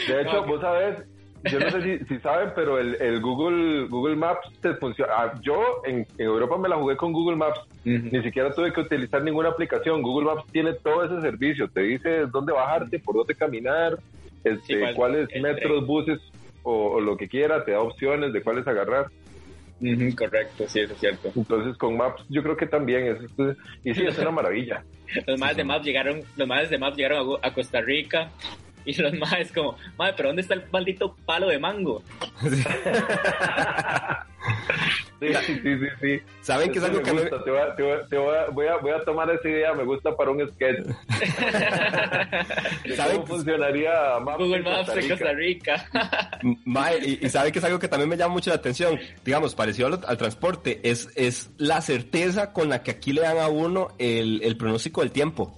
[0.09, 1.03] De hecho, vos sabés,
[1.51, 5.13] yo no sé si, si saben, pero el, el Google Google Maps te funciona.
[5.17, 7.61] ah, yo en, en Europa me la jugué con Google Maps.
[7.85, 10.03] Ni siquiera tuve que utilizar ninguna aplicación.
[10.03, 11.69] Google Maps tiene todo ese servicio.
[11.69, 13.99] Te dice dónde bajarte, por dónde caminar,
[14.45, 15.87] este, Sí, cuál- cuáles metros, tren.
[15.87, 16.21] buses
[16.63, 17.65] o, o lo que quiera.
[17.65, 19.07] Te da opciones de cuáles agarrar.
[20.17, 21.31] Correcto, sí, eso es cierto.
[21.37, 24.83] Entonces con Maps yo creo que también es, es- y sí es una maravilla.
[25.27, 28.31] Los más de Maps llegaron, los más de Maps llegaron a, a Costa Rica
[28.87, 32.03] y los más como, madre, pero ¿dónde está el maldito palo de mango?
[35.19, 35.87] Sí, sí, sí, sí.
[36.01, 36.21] sí.
[36.43, 37.43] ¿Saben que es algo que me- gusta.
[37.43, 40.15] Te voy a, te voy a- te voy a- voy tomar esa idea, me gusta
[40.15, 40.87] para un sketch.
[42.95, 45.15] ¿Saben ¿Cómo que- funcionaría Maps Google en Maps Costa en Rica?
[45.17, 45.89] Costa Rica.
[46.67, 49.55] Mae, y, y sabe que es algo que también me llama mucho la atención, digamos,
[49.55, 53.49] parecido al, al transporte, es, es la certeza con la que aquí le dan a
[53.49, 55.57] uno el, el pronóstico del tiempo.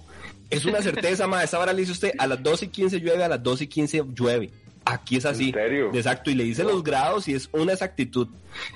[0.49, 3.23] Es una certeza, mae, esa hora le dice usted, a las 2 y 15 llueve,
[3.23, 4.49] a las 2 y 15 llueve.
[4.85, 5.49] Aquí es así.
[5.49, 5.91] ¿En serio?
[5.93, 8.27] Exacto, y le dice los grados y es una exactitud.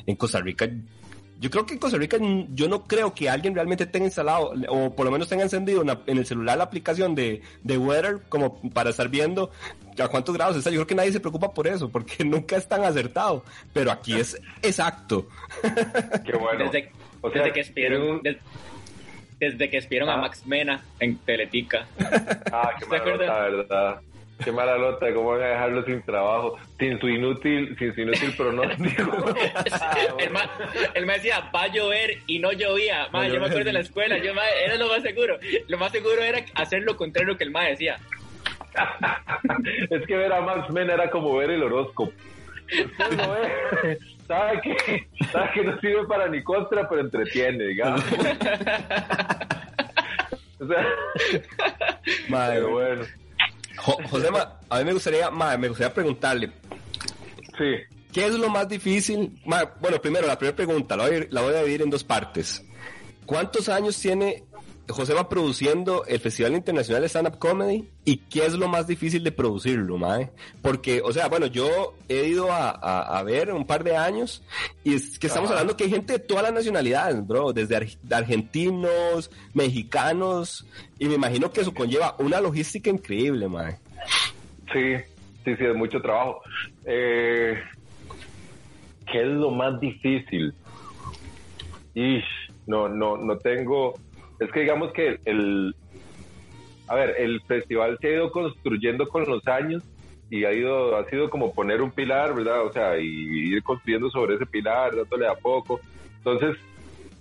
[0.05, 0.69] En Costa Rica,
[1.39, 2.17] yo creo que en Costa Rica
[2.53, 5.99] yo no creo que alguien realmente tenga instalado, o por lo menos tenga encendido una-
[6.05, 9.49] en el celular la aplicación de, de Weather como para estar viendo
[9.97, 10.69] a cuántos grados está.
[10.69, 13.43] Yo creo que nadie se preocupa por eso, porque nunca es tan acertado.
[13.73, 15.27] Pero aquí es exacto.
[16.25, 16.65] Qué bueno.
[16.71, 18.37] Desde, O sea, desde que expidieron, tiene un- des-
[19.51, 20.13] desde que expidieron Ah.
[20.15, 21.85] a Max Mena en Teletica.
[22.51, 23.27] Ah, qué ¿Se mala acuerdan?
[23.27, 24.01] nota, ¿verdad?
[24.43, 28.33] Qué mala nota, cómo van a dejarlo sin trabajo, sin su inútil, sin su inútil
[28.35, 29.11] pronóstico.
[29.71, 30.31] Ah, el, bueno.
[30.33, 30.49] ma,
[30.95, 33.07] el ma decía, va a llover y no llovía.
[33.11, 35.37] Ma, No yo me acuerdo en la escuela, yo, ma, era lo más seguro.
[35.67, 37.97] Lo más seguro era hacer lo contrario que el ma decía.
[39.89, 42.11] es que ver a Max Men era como ver el horóscopo.
[42.85, 48.01] Usted lo ve, sabe que, sabe que no sirve para ni contra, pero entretiene, digamos.
[50.59, 50.85] o sea,
[52.29, 53.03] Mae, pero bueno,
[53.77, 56.51] Jo- Josema, a mí me gustaría, me gustaría preguntarle,
[57.57, 57.75] sí.
[58.13, 59.39] ¿qué es lo más difícil?
[59.79, 62.63] Bueno, primero, la primera pregunta, la voy, a, la voy a dividir en dos partes.
[63.25, 64.43] ¿Cuántos años tiene
[64.89, 67.87] Josema produciendo el Festival Internacional de Stand Up Comedy?
[68.03, 70.31] ¿Y qué es lo más difícil de producirlo, mae?
[70.61, 74.43] Porque, o sea, bueno, yo he ido a, a- a ver un par de años
[74.83, 75.59] y es que estamos Ajá.
[75.59, 80.65] hablando que hay gente de todas las nacionalidades, bro, desde ar- argentinos, mexicanos,
[80.99, 83.77] y me imagino que eso conlleva una logística increíble, mae.
[84.73, 84.95] Sí,
[85.45, 86.41] sí, sí, es mucho trabajo.
[86.85, 87.55] Eh,
[89.11, 90.53] ¿Qué es lo más difícil?
[91.93, 92.23] Ish,
[92.65, 93.93] no, no, no tengo.
[94.39, 95.75] Es que digamos que el.
[96.87, 99.83] A ver, el festival se ha ido construyendo con los años
[100.29, 102.63] y ha ido, ha sido como poner un pilar, ¿verdad?
[102.65, 103.05] O sea, y
[103.53, 105.79] ir construyendo sobre ese pilar, dándole a poco.
[106.17, 106.57] Entonces,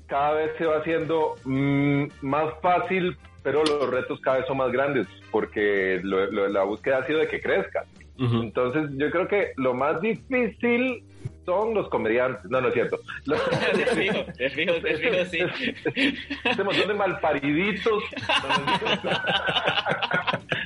[0.07, 4.72] cada vez se va haciendo mm, más fácil, pero los retos cada vez son más
[4.72, 7.85] grandes, porque lo- lo- la búsqueda ha sido de que crezca.
[8.18, 11.03] Entonces, yo creo que lo más difícil
[11.44, 12.50] son los comediantes.
[12.50, 12.98] No, no es cierto.
[13.26, 13.40] Los-
[13.76, 16.14] De fijo, de fijo, de fijo, sí.
[16.44, 18.02] Este montón de malpariditos.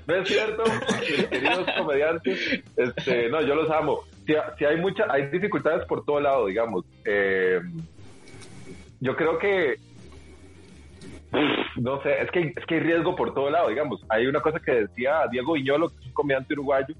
[0.07, 0.63] No es cierto,
[1.01, 2.63] mis queridos comediantes.
[2.77, 4.03] Este, no, yo los amo.
[4.25, 6.85] Si, si hay mucha, hay dificultades por todo lado, digamos.
[7.05, 7.61] Eh,
[9.01, 9.77] yo creo que
[11.77, 14.01] no sé, es que, es que hay riesgo por todo lado, digamos.
[14.09, 16.95] Hay una cosa que decía Diego Viñolo, que es un comediante uruguayo.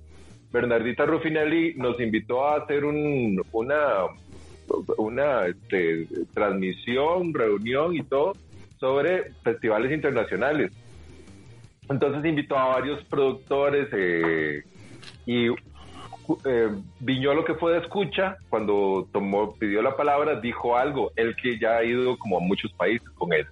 [0.53, 4.07] Bernardita Ruffinelli nos invitó a hacer un, una,
[4.97, 8.35] una este, transmisión, reunión y todo
[8.79, 10.73] sobre festivales internacionales.
[11.89, 14.63] Entonces invitó a varios productores, eh,
[15.25, 15.49] y
[16.45, 16.69] eh,
[17.01, 21.77] Viñolo que fue de escucha, cuando tomó, pidió la palabra, dijo algo, él que ya
[21.77, 23.47] ha ido como a muchos países con él.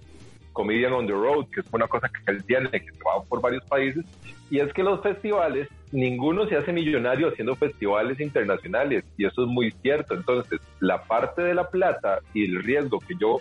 [0.51, 3.63] Comedian on the Road, que es una cosa que él tiene, que va por varios
[3.65, 4.05] países,
[4.49, 9.47] y es que los festivales, ninguno se hace millonario haciendo festivales internacionales, y eso es
[9.47, 10.13] muy cierto.
[10.13, 13.39] Entonces, la parte de la plata y el riesgo que yo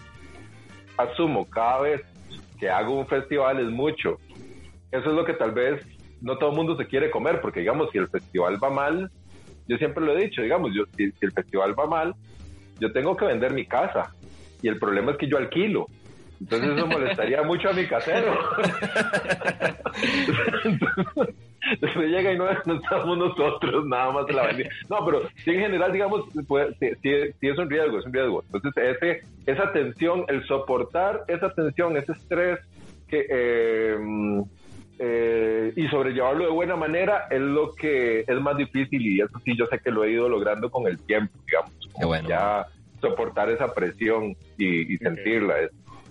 [0.96, 2.02] asumo cada vez
[2.58, 4.18] que hago un festival es mucho.
[4.90, 5.84] Eso es lo que tal vez
[6.20, 9.10] no todo el mundo se quiere comer, porque digamos, si el festival va mal,
[9.68, 12.14] yo siempre lo he dicho, digamos, yo, si, el festival va mal,
[12.80, 14.14] yo tengo que vender mi casa.
[14.62, 15.86] Y el problema es que yo alquilo.
[16.40, 18.34] Entonces eso molestaría mucho a mi casero.
[21.72, 24.68] Entonces llega y no, estamos nosotros, nada más la vendida.
[24.90, 26.90] No, pero sí en general, digamos, pues, sí,
[27.40, 28.44] es un riesgo, es un riesgo.
[28.52, 32.60] Entonces ese, esa tensión, el soportar esa tensión, ese estrés
[33.08, 33.26] que...
[33.28, 33.96] Eh,
[34.96, 39.56] eh, y sobrellevarlo de buena manera es lo que es más difícil y eso sí
[39.56, 42.28] yo sé que lo he ido logrando con el tiempo, digamos.
[42.28, 42.66] Ya
[43.00, 45.70] soportar esa presión y, sentirla es,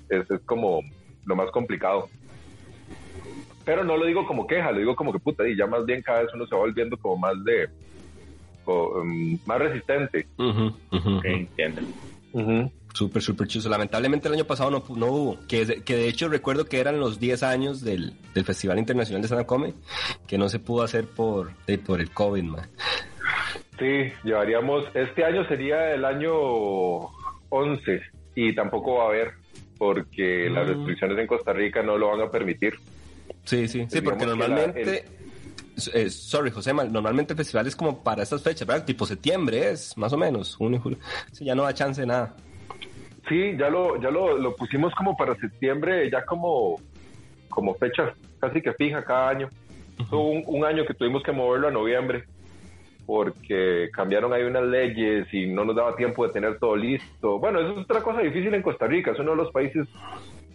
[0.09, 0.81] es, como
[1.25, 2.09] lo más complicado.
[3.65, 6.01] Pero no lo digo como queja, lo digo como que puta, y ya más bien
[6.01, 7.69] cada vez uno se va volviendo como más de,
[8.65, 10.27] um, más resistente.
[11.23, 11.81] entiendo.
[12.93, 13.69] Súper, súper chuso.
[13.69, 15.39] Lamentablemente el año pasado no, no hubo.
[15.47, 19.27] Que, que de hecho recuerdo que eran los 10 años del, del Festival Internacional de
[19.27, 19.73] Sanacome,
[20.27, 21.51] que no se pudo hacer por,
[21.85, 22.69] por el COVID, man.
[23.79, 24.85] Sí, llevaríamos.
[24.93, 26.33] Este año sería el año
[27.49, 28.01] 11
[28.35, 29.33] y tampoco va a haber,
[29.83, 30.69] porque las mm.
[30.69, 32.75] restricciones en Costa Rica no lo van a permitir.
[33.43, 35.03] Sí, sí, sí, porque normalmente.
[35.93, 38.85] Eh, sorry, José, normalmente el festival es como para estas fechas, ¿verdad?
[38.85, 40.99] Tipo septiembre es, más o menos, junio, julio.
[41.33, 42.33] Sí, ya no da chance de nada.
[43.27, 46.79] Sí, ya lo, ya lo, pusimos como para septiembre, ya como,
[47.49, 49.49] como fecha casi que fija cada año.
[50.11, 52.23] Hubo un, año que tuvimos que moverlo a noviembre
[53.05, 57.39] porque cambiaron ahí unas leyes y no nos daba tiempo de tener todo listo.
[57.39, 59.87] Bueno, eso es otra cosa difícil en Costa Rica, es uno de los países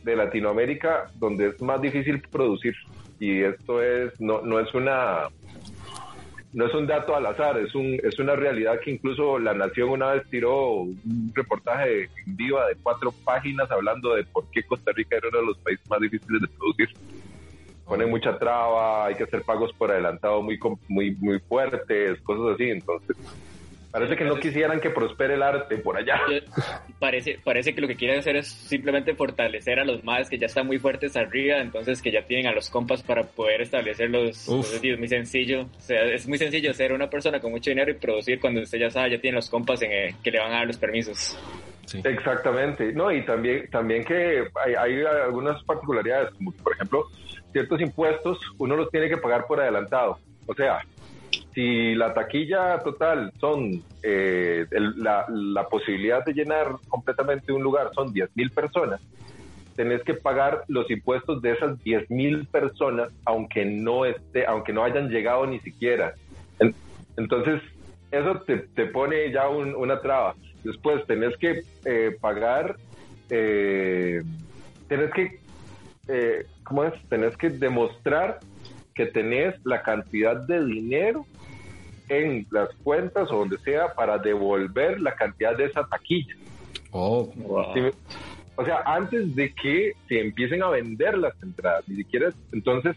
[0.03, 2.75] de Latinoamérica donde es más difícil producir
[3.21, 5.29] y esto es no, no es una
[6.53, 9.91] no es un dato al azar, es, un, es una realidad que incluso La Nación
[9.91, 14.93] una vez tiró un reportaje en viva de cuatro páginas hablando de por qué Costa
[14.93, 16.89] Rica era uno de los países más difíciles de producir.
[17.89, 22.71] Pone mucha traba, hay que hacer pagos por adelantado muy, muy, muy fuertes, cosas así.
[22.71, 23.17] Entonces,
[23.91, 26.21] Parece que no quisieran que prospere el arte por allá.
[26.99, 30.47] Parece, parece que lo que quieren hacer es simplemente fortalecer a los más que ya
[30.47, 34.47] están muy fuertes arriba, entonces que ya tienen a los compas para poder establecer los...
[34.49, 35.63] Es muy sencillo.
[35.63, 38.79] O sea, es muy sencillo ser una persona con mucho dinero y producir cuando usted
[38.79, 41.39] ya sabe, ya tiene los compas en, eh, que le van a dar los permisos.
[42.05, 42.93] Exactamente.
[42.93, 47.07] No, y también, también que hay, hay algunas particularidades, como por ejemplo,
[47.53, 50.19] ciertos impuestos uno los tiene que pagar por adelantado.
[50.47, 50.81] O sea,
[51.55, 58.31] si la taquilla total son eh, la, posibilidad de llenar completamente un lugar son 10
[58.35, 59.01] mil personas,
[59.77, 64.85] tenés que pagar los impuestos de esas 10 mil personas, aunque no esté, aunque no
[64.85, 66.15] hayan llegado ni siquiera.
[67.17, 67.61] Entonces,
[68.11, 70.35] eso te, pone ya una traba.
[70.65, 72.77] Después tenés que eh, pagar,
[73.31, 74.23] eh,
[74.89, 75.41] tenés que,
[76.09, 76.93] eh, ¿cómo es?
[77.09, 78.41] Tenés que demostrar
[78.95, 81.25] que tenés la cantidad de dinero
[82.09, 86.35] en las cuentas o donde sea para devolver la cantidad de esa taquilla.
[86.91, 87.33] Oh,
[88.57, 92.97] o sea, antes de que se empiecen a vender las entradas, ni siquiera, entonces,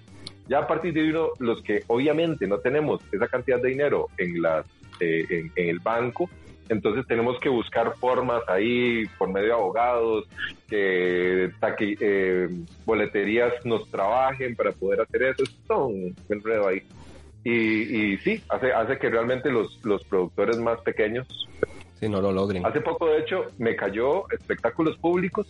[0.50, 4.42] ya a partir de uno, los que obviamente no tenemos esa cantidad de dinero en,
[4.42, 4.66] las,
[5.00, 6.30] eh, en, el banco,
[6.72, 10.26] entonces tenemos que buscar formas ahí por medio de abogados,
[10.70, 12.50] que eh,
[12.86, 15.44] boleterías nos trabajen para poder hacer eso.
[15.44, 16.82] Es todo un enredo ahí.
[17.44, 17.52] Y,
[18.14, 21.28] y sí, hace, hace que realmente los, los productores más pequeños
[22.00, 22.66] si no lo logren.
[22.66, 25.46] Hace poco, de hecho, me cayó espectáculos públicos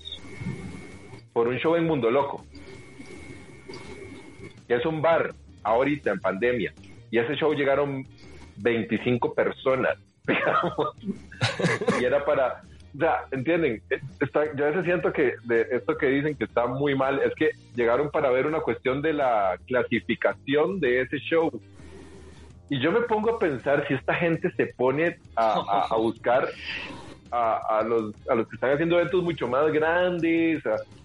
[1.34, 2.44] por un show en Mundo Loco,
[4.68, 6.74] que es un bar ahorita en pandemia.
[7.12, 8.06] Y a ese show llegaron
[8.58, 9.98] 25 personas
[12.02, 12.62] y era para,
[12.96, 13.82] o sea, entienden,
[14.56, 17.52] yo a veces siento que de esto que dicen que está muy mal, es que
[17.76, 21.52] llegaron para ver una cuestión de la clasificación de ese show.
[22.70, 26.48] Y yo me pongo a pensar si esta gente se pone a, buscar
[27.32, 30.64] a, los, a los que están haciendo eventos mucho más grandes,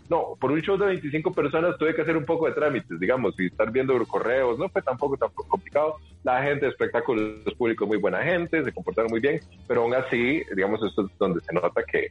[0.09, 3.35] no, por un show de 25 personas tuve que hacer un poco de trámites, digamos,
[3.39, 5.97] y estar viendo correos, no fue tampoco tan complicado.
[6.23, 10.43] La gente de espectáculos públicos muy buena gente, se comportaron muy bien, pero aún así,
[10.55, 12.09] digamos, esto es donde se nota que,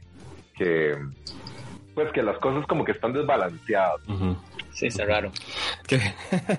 [0.56, 0.96] que
[1.94, 4.00] pues que las cosas como que están desbalanceadas.
[4.72, 5.32] Sí, está raro.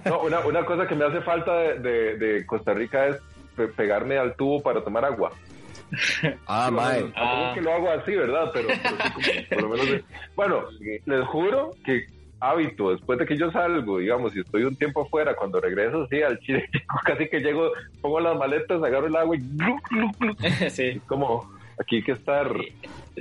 [0.06, 3.18] No, una, una cosa que me hace falta de, de- de Costa Rica es
[3.56, 5.32] pe- pegarme al tubo para tomar agua.
[6.48, 7.12] Ah, mae.
[7.16, 7.52] Ah.
[7.56, 8.52] que lo hago así, ¿verdad?
[8.54, 9.92] Pero, pero sí como- por lo menos...
[9.92, 10.04] de-
[10.36, 10.64] Bueno,
[11.06, 12.06] les juro que
[12.40, 16.22] hábito, después de que yo salgo, digamos, si estoy un tiempo afuera, cuando regreso, sí,
[16.22, 16.70] al Chile,
[17.06, 17.72] casi que llego,
[18.02, 19.40] pongo las maletas, agarro el agua y...
[19.40, 20.36] glu, glu, glu.
[20.70, 22.52] sí, como, aquí hay que estar...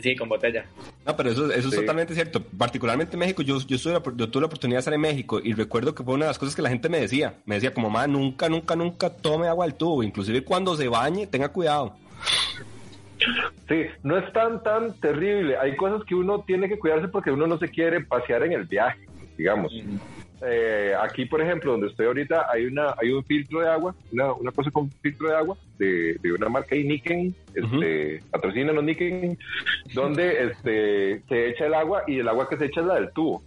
[0.02, 0.66] sí, con botella.
[1.06, 2.42] No, pero eso, eso es totalmente cierto.
[2.42, 5.54] Particularmente en México, yo, yo, estuve, yo tuve la oportunidad de estar en México y
[5.54, 7.36] recuerdo que fue una de las cosas que la gente me decía.
[7.46, 10.02] Me decía como, mamá, nunca, nunca, nunca tome agua del tubo.
[10.02, 11.96] Inclusive cuando se bañe, tenga cuidado.
[13.68, 15.56] Sí, no es tan, tan terrible.
[15.56, 18.64] Hay cosas que uno tiene que cuidarse porque uno no se quiere pasear en el
[18.64, 19.00] viaje,
[19.36, 19.72] digamos.
[20.42, 24.32] Eh, aquí, por ejemplo, donde estoy ahorita, hay una hay un filtro de agua, una,
[24.34, 28.84] una cosa con filtro de agua de, de una marca ahí, Niken, este, patrocina los
[28.84, 29.38] Niken,
[29.94, 33.12] donde este, se echa el agua y el agua que se echa es la del
[33.12, 33.42] tubo.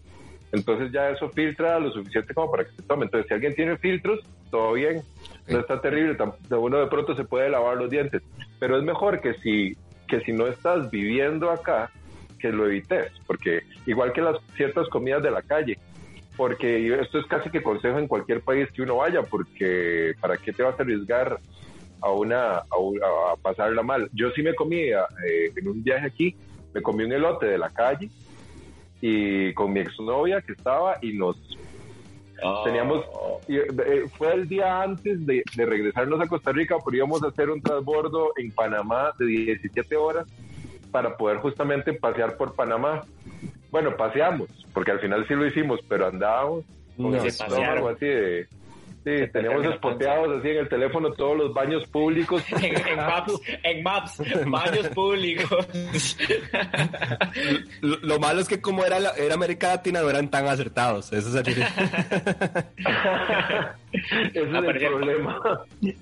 [0.51, 3.05] Entonces ya eso filtra lo suficiente como para que se tome.
[3.05, 4.19] Entonces, si alguien tiene filtros,
[4.49, 5.03] todo bien,
[5.47, 6.17] no está terrible,
[6.51, 8.21] uno de pronto se puede lavar los dientes,
[8.59, 9.75] pero es mejor que si,
[10.07, 11.91] que si no estás viviendo acá,
[12.39, 15.77] que lo evites, porque igual que las ciertas comidas de la calle,
[16.37, 20.53] porque esto es casi que consejo en cualquier país que uno vaya, porque ¿para qué
[20.53, 21.37] te vas a arriesgar
[22.01, 24.09] a una a, pasarla mal?
[24.13, 24.95] Yo sí me comí eh,
[25.55, 26.35] en un viaje aquí,
[26.73, 28.09] me comí un elote de la calle
[29.01, 31.37] y con mi exnovia que estaba y nos
[32.43, 32.63] Oh.
[32.63, 33.05] Teníamos-
[33.47, 37.49] eh, fue el día antes de, de regresarnos a Costa Rica, pero íbamos a hacer
[37.49, 40.25] un transbordo en Panamá de 17 horas
[40.91, 43.01] para poder justamente pasear por Panamá.
[43.71, 46.65] Bueno, paseamos, porque al final sí lo hicimos, pero andábamos
[46.97, 48.47] con No, el así de...
[49.03, 49.31] Sí, teníamos
[49.61, 52.43] terminó espoteados así en el teléfono todos los baños públicos.
[52.61, 55.67] en, en Maps, en Maps, baños públicos.
[57.81, 61.11] Lo, lo malo es que como era, la- era América Latina, no eran tan acertados.
[61.13, 61.63] Eso es el-
[63.91, 65.39] Ese es el problema.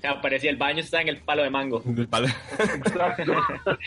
[0.06, 1.82] Aparecía el baño, está en el palo de mango.
[1.86, 2.26] el palo.
[2.58, 3.32] Exacto.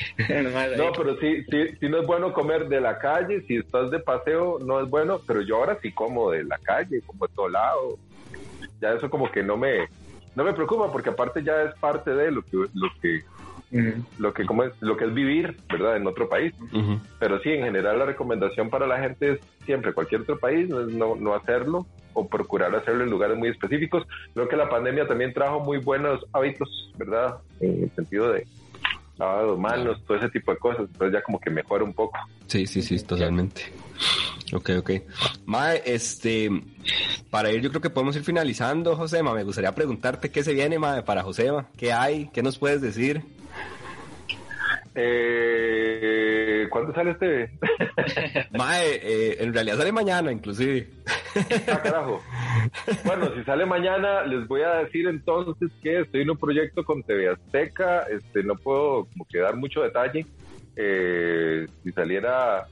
[0.78, 4.00] No, pero sí, sí, sí no es bueno comer de la calle, si estás de
[4.00, 7.50] paseo no es bueno, pero yo ahora sí como de la calle, como de todo
[7.50, 7.98] lado.
[8.82, 9.88] Ya eso como que no me
[10.36, 13.22] no me preocupa porque aparte ya es parte de lo que lo que
[14.18, 15.96] lo que como es lo que es vivir, ¿verdad?
[15.96, 16.54] En otro país.
[17.20, 20.82] Pero sí, en general la recomendación para la gente es siempre cualquier otro país no,
[20.82, 24.06] es no, no hacerlo o procurar hacerlo en lugares muy específicos.
[24.34, 27.38] Creo que la pandemia también trajo muy buenos hábitos, ¿verdad?
[27.62, 28.46] En el sentido de
[29.18, 30.88] lavado de manos, todo ese tipo de cosas.
[30.92, 32.18] Entonces ya como que mejora un poco.
[32.48, 33.72] Sí, sí, sí, totalmente.
[34.54, 34.92] Ok, ok.
[35.46, 36.50] Mae, este,
[37.30, 39.34] para ir yo creo que podemos ir finalizando, Josema.
[39.34, 41.68] Me gustaría preguntarte qué se viene, Mae, para Josema.
[41.78, 42.30] ¿Qué hay?
[42.34, 43.24] ¿Qué nos puedes decir?
[44.94, 47.52] Eh, ¿Cuándo sale este?
[48.58, 50.90] Mae, eh, en realidad sale mañana, inclusive.
[51.72, 52.22] ah, carajo.
[53.06, 57.04] Bueno, si sale mañana, les voy a decir entonces que estoy en un proyecto con
[57.04, 58.04] TV Azteca.
[58.04, 60.26] Este, no puedo como que dar mucho detalle.
[60.76, 62.68] Eh, si saliera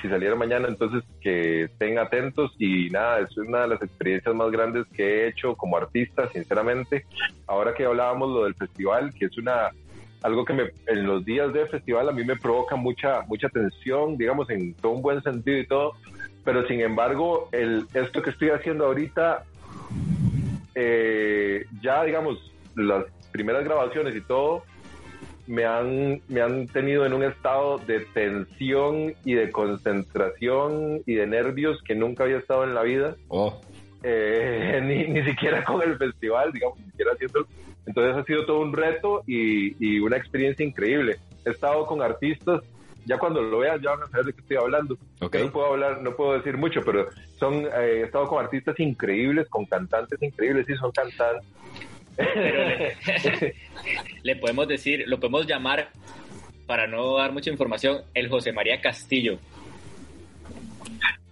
[0.00, 4.50] si saliera mañana, entonces que estén atentos y nada, es una de las experiencias más
[4.50, 7.06] grandes que he hecho como artista, sinceramente.
[7.46, 9.70] Ahora que hablábamos lo del festival, que es una
[10.22, 14.16] algo que me, en los días de festival a mí me provoca mucha mucha tensión,
[14.16, 15.92] digamos, en todo un buen sentido y todo,
[16.44, 19.44] pero sin embargo, el, esto que estoy haciendo ahorita,
[20.74, 24.64] eh, ya digamos, las primeras grabaciones y todo,
[25.46, 31.26] me han, me han tenido en un estado de tensión y de concentración y de
[31.26, 33.60] nervios que nunca había estado en la vida, Oh,
[34.02, 37.46] eh, ni, ni siquiera con el festival, digamos, ni siquiera haciendo...
[37.86, 41.18] Entonces ha sido todo un reto y, y una experiencia increíble.
[41.44, 42.62] He estado con artistas,
[43.04, 44.96] ya cuando lo vean ya van a saber de qué estoy hablando.
[45.20, 49.48] No puedo hablar, no puedo decir mucho, pero son, eh, he estado con artistas increíbles,
[49.48, 51.46] con cantantes increíbles, sí, son cantantes.
[52.16, 52.96] Pero le,
[54.22, 55.90] le podemos decir, lo podemos llamar,
[56.66, 59.38] para no dar mucha información, el José María Castillo.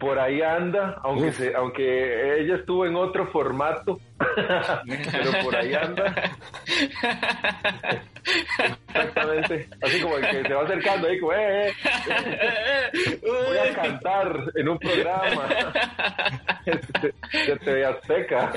[0.02, 1.36] Por ahí anda, aunque Uf.
[1.36, 4.00] se, aunque ella estuvo en otro formato,
[5.12, 6.12] pero por ahí anda.
[8.88, 9.68] Exactamente.
[9.80, 14.68] Así como el que se va acercando ahí, como, eh, eh, voy a cantar en
[14.70, 15.72] un programa
[16.66, 17.14] este,
[17.46, 18.52] de TV Azteca.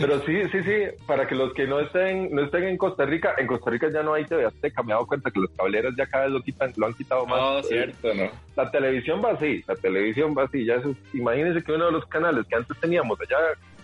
[0.00, 0.74] Pero sí, sí, sí,
[1.06, 4.02] para que los que no estén, no estén en Costa Rica, en Costa Rica ya
[4.02, 6.42] no hay TV Azteca, me he dado cuenta que los cableras ya cada vez lo
[6.42, 7.40] quitan, lo han quitado más.
[7.40, 8.30] No, cierto, ¿no?
[8.56, 12.06] La televisión va así, la televisión va así, ya eso, imagínense que uno de los
[12.06, 13.38] canales que antes teníamos allá,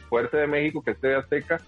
[0.08, 1.60] fuerte de México, que es TV Azteca,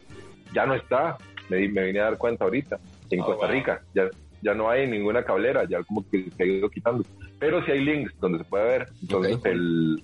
[0.52, 1.16] ya no está,
[1.48, 2.78] me, me vine a dar cuenta ahorita,
[3.10, 3.54] en Oh, Costa wow.
[3.54, 4.04] Rica, ya,
[4.42, 7.04] ya no hay ninguna cablera, ya como que se ha ido quitando.
[7.38, 8.88] Pero sí hay links donde se puede ver.
[9.00, 10.02] Entonces, el,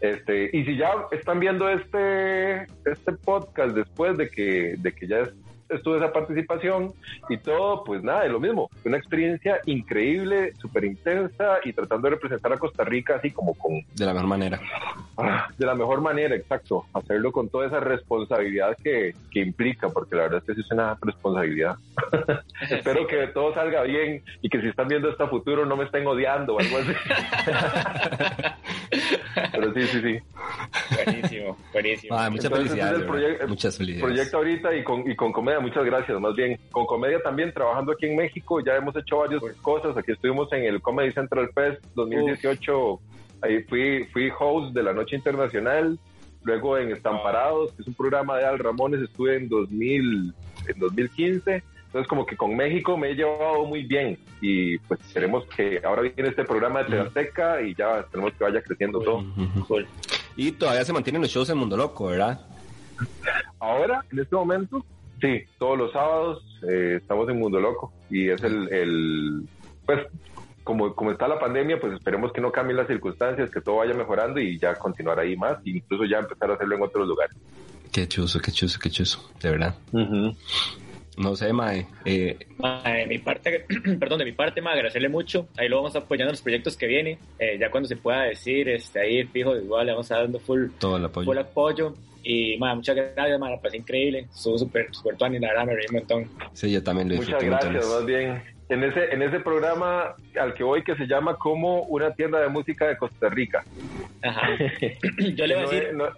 [0.00, 5.20] este, y si ya están viendo este, este podcast después de que, de que ya
[5.20, 5.34] es-
[5.76, 6.92] estuvo esa participación
[7.28, 8.70] y todo, pues nada, es lo mismo.
[8.84, 13.72] Una experiencia increíble, súper intensa y tratando de representar a Costa Rica así como con
[13.94, 14.60] De la mejor manera.
[15.16, 16.86] Ah, de la mejor manera, exacto.
[16.92, 20.70] Hacerlo con toda esa responsabilidad que, que implica, porque la verdad es que sí es
[20.72, 21.76] una responsabilidad.
[22.70, 25.84] Espero que todo salga bien y que si están viendo esto a futuro no me
[25.84, 26.92] estén odiando o algo así.
[29.52, 30.18] Pero sí, sí, sí.
[31.04, 32.16] Buenísimo, buenísimo.
[32.16, 33.40] Ah, muchas Entonces, felicidades.
[33.40, 34.14] el Muchas felicidades.
[34.14, 36.58] Proyecto ahorita y con, y con comedia, muchas gracias, más bien.
[36.70, 39.96] Con comedia también, trabajando aquí en México, ya hemos hecho varias cosas.
[39.96, 43.00] Aquí estuvimos en el Comedy Central Fest 2018.
[43.42, 45.98] Ahí fui, fui host de la Noche Internacional.
[46.42, 50.34] Luego en Estamparados, que es un programa de Al Ramones, estuve en, 2000,
[50.68, 51.62] en 2015.
[51.86, 54.18] Entonces, como que con México me he llevado muy bien.
[54.40, 58.62] Y pues queremos que ahora viene este programa de Teateca y ya tenemos que vaya
[58.62, 59.24] creciendo todo.
[60.36, 62.40] Y todavía se mantienen los shows en Mundo Loco, ¿verdad?
[63.58, 64.84] Ahora, en este momento,
[65.20, 69.42] sí, todos los sábados eh, estamos en Mundo Loco y es el, el
[69.86, 70.06] pues,
[70.62, 73.94] como, como está la pandemia, pues esperemos que no cambien las circunstancias, que todo vaya
[73.94, 77.36] mejorando y ya continuar ahí más e incluso ya empezar a hacerlo en otros lugares.
[77.92, 79.30] Qué chuzo, qué chuzo, qué chuzo.
[79.40, 79.74] De verdad.
[81.16, 81.86] No sé, Mae.
[82.04, 83.66] Eh, Ma, de mi parte,
[84.00, 85.46] perdón, de mi parte, ma, agradecerle mucho.
[85.56, 87.18] Ahí lo vamos apoyando en los proyectos que vienen.
[87.38, 90.70] Eh, ya cuando se pueda decir, este, ahí fijo, igual le vamos a dando full,
[90.78, 91.26] todo el apoyo.
[91.26, 91.94] full apoyo.
[92.24, 94.28] Y ma, muchas gracias, ma, la pasé increíble.
[94.34, 96.30] Estuvo súper, súper tuani, la verdad, me reí un montón.
[96.54, 97.94] Sí, yo también lo Muchas disfruté gracias, montones.
[97.96, 98.42] más bien.
[98.74, 102.48] En ese, en ese programa al que voy que se llama como una tienda de
[102.48, 103.62] música de Costa Rica.
[104.22, 104.48] Ajá.
[105.36, 106.08] Yo le voy a No decir, es- no-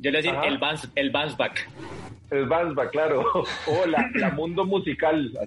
[0.00, 0.46] yo le voy a decir Ajá.
[0.48, 1.68] el bounce, el bounce back.
[2.32, 3.24] el Banzba, claro.
[3.68, 5.30] O la, la Mundo Musical.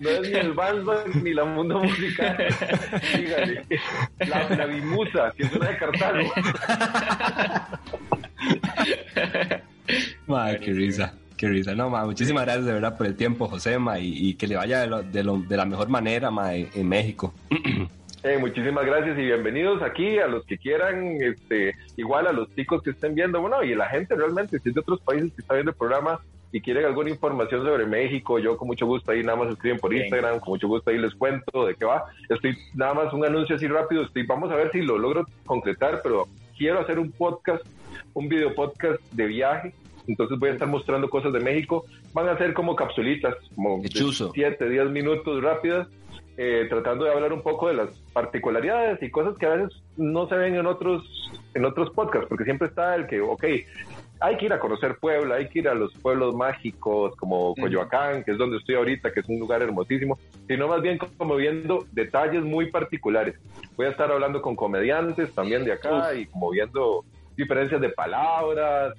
[0.00, 2.36] No es ni el Banzba ni la Mundo Musical.
[3.14, 3.62] Dígale.
[4.26, 6.18] La, la Bimusa, que es una de Cartago.
[10.26, 11.12] Mae, qué risa.
[11.38, 11.74] Qué risa.
[11.74, 14.56] No, ma, muchísimas gracias de verdad por el tiempo, José, ma, y, y que le
[14.56, 17.32] vaya de, lo- de, lo- de la mejor manera, ma, en, en México.
[18.24, 22.82] Eh, muchísimas gracias y bienvenidos aquí a los que quieran, este, igual a los chicos
[22.82, 25.54] que estén viendo, bueno, y la gente realmente, si es de otros países que está
[25.54, 26.18] viendo el programa
[26.50, 29.90] y quieren alguna información sobre México, yo con mucho gusto ahí nada más escriben por
[29.90, 30.02] Bien.
[30.02, 32.06] Instagram, con mucho gusto ahí les cuento de qué va.
[32.28, 36.00] Estoy nada más un anuncio así rápido, estoy, vamos a ver si lo logro concretar,
[36.02, 36.26] pero
[36.58, 37.64] quiero hacer un podcast,
[38.14, 39.72] un video podcast de viaje.
[40.08, 41.84] Entonces voy a estar mostrando cosas de México.
[42.12, 44.32] Van a ser como capsulitas, como Qué de chuzo.
[44.34, 45.86] 7, 10 minutos rápidas,
[46.36, 50.28] eh, tratando de hablar un poco de las particularidades y cosas que a veces no
[50.28, 51.04] se ven en otros,
[51.54, 53.44] en otros podcasts, porque siempre está el que, ok,
[54.20, 58.24] hay que ir a conocer Puebla, hay que ir a los pueblos mágicos como Coyoacán,
[58.24, 61.86] que es donde estoy ahorita, que es un lugar hermosísimo, sino más bien como viendo
[61.92, 63.36] detalles muy particulares.
[63.76, 67.04] Voy a estar hablando con comediantes también de acá y como viendo
[67.36, 68.94] diferencias de palabras,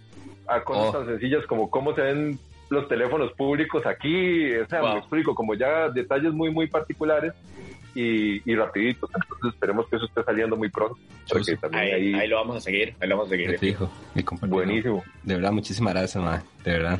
[0.50, 0.92] a cosas Oh.
[1.00, 2.40] tan sencillas como cómo se ven
[2.70, 4.94] los teléfonos públicos aquí, o sea, Wow.
[4.94, 7.34] me explico, como ya detalles muy, muy particulares
[7.96, 9.10] y, y rapiditos.
[9.14, 10.98] Entonces esperemos que eso esté saliendo muy pronto.
[11.28, 11.62] Porque Chuzo.
[11.62, 13.52] también Ahí, ahí, ahí lo vamos a seguir, ahí lo vamos a seguir.
[13.52, 14.56] Qué fijo, mi compañero.
[14.56, 15.04] buenísimo.
[15.24, 17.00] De verdad, muchísimas gracias, ma, de verdad.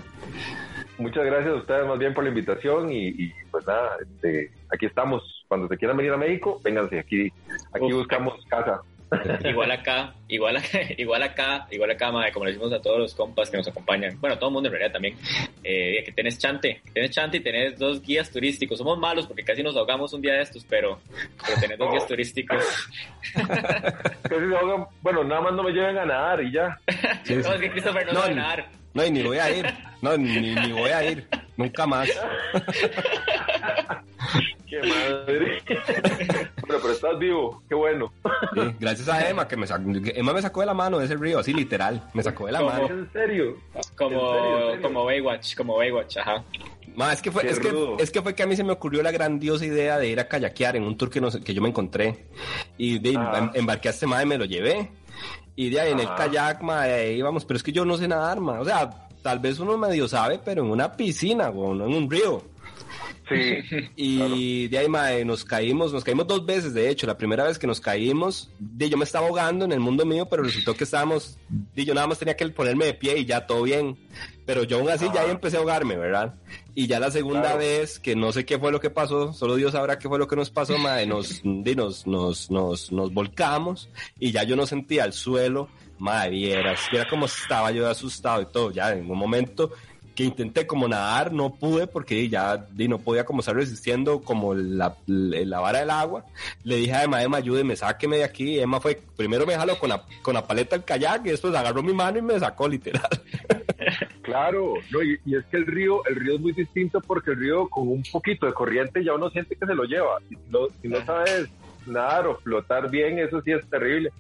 [0.98, 4.86] Muchas gracias a ustedes más bien por la invitación y, y, pues nada, este, aquí
[4.88, 5.24] estamos.
[5.48, 7.32] Cuando se quieran venir a México, vénganse, aquí,
[7.74, 7.94] aquí Uf.
[7.94, 8.82] buscamos casa.
[9.44, 13.16] Igual acá, igual acá, igual acá, igual acá, madre, como le decimos a todos los
[13.16, 15.16] compas que nos acompañan, bueno, todo el mundo en realidad también,
[15.64, 18.78] eh, que tenés chante, que tenés chante y tenés dos guías turísticos.
[18.78, 21.00] Somos malos porque casi nos ahogamos un día de estos, pero,
[21.46, 22.64] pero tenés dos guías turísticos.
[23.34, 24.86] Casi se ahogan.
[25.02, 26.78] bueno, nada más no me lleven a nadar y ya.
[27.24, 27.50] Sí, No, sí.
[27.56, 28.70] es que Christopher no, No, sabe nadar.
[28.94, 29.66] No, y ni voy a ir.
[30.02, 31.28] No, ni, ni voy a ir.
[31.58, 32.10] Nunca más.
[34.70, 35.64] ¡Qué madre!
[36.62, 38.12] bueno, pero estás vivo, qué bueno.
[38.54, 41.16] Sí, gracias a Emma, que me sacó, Emma me sacó de la mano de ese
[41.16, 42.04] río, así literal.
[42.14, 42.72] Me sacó de la ¿Cómo?
[42.72, 42.86] mano.
[42.88, 43.58] ¿En serio?
[43.98, 44.82] Como, ¿En serio, en serio?
[44.84, 46.44] como Baywatch, como Baywatch, ajá.
[46.96, 49.02] Ma, es que fue, es que, es que fue que a mí se me ocurrió
[49.02, 51.62] la grandiosa idea de ir a kayakear en un tour que, no sé- que yo
[51.62, 52.26] me encontré.
[52.78, 53.38] Y de, Ajá.
[53.40, 54.92] em- embarqué a este ma y me lo llevé.
[55.56, 57.98] Y de ahí en el kayak, ma, de ahí íbamos, pero es que yo no
[57.98, 58.60] sé nadar, ma.
[58.60, 58.90] O sea,
[59.22, 62.42] tal vez uno medio sabe, pero en una piscina, o no en un río.
[63.30, 63.90] Sí.
[63.96, 67.08] Y de ahí, mae, nos caímos, nos caímos dos veces, de hecho.
[67.08, 70.28] La primera vez que nos caímos, de, yo me estaba ahogando en el mundo mío,
[70.30, 73.46] pero resultó que estábamos, de, yo nada más tenía que ponerme de pie y ya
[73.46, 73.98] todo bien.
[74.46, 76.34] Pero yo aún así ya ahí empecé a ahogarme, ¿verdad?
[76.74, 77.60] Y ya la segunda Claro.
[77.60, 80.28] vez, que no sé qué fue lo que pasó, solo Dios sabrá qué fue lo
[80.28, 84.66] que nos pasó, mae, nos, de, nos, nos, nos, nos volcamos y ya yo no
[84.66, 85.70] sentía el suelo,
[86.00, 89.72] madre, vieras, viera cómo estaba yo asustado y todo, ya en un momento
[90.20, 94.98] que intenté como nadar, no pude porque ya no podía como estar resistiendo como la,
[95.08, 96.26] la vara del agua.
[96.66, 98.60] Le dije a Emma, Emma, ayúdeme, sáqueme de aquí.
[98.60, 101.82] Emma fue, primero me jaló con la, con la paleta del kayak y después agarró
[101.82, 103.08] mi mano y me sacó literal.
[104.22, 107.40] Claro, no, y, y es que el río, el río es muy distinto porque el
[107.40, 110.20] río con un poquito de corriente ya uno siente que se lo lleva.
[110.30, 111.50] Y si no, si no sabes
[111.88, 114.12] nadar o flotar bien, eso sí es terrible.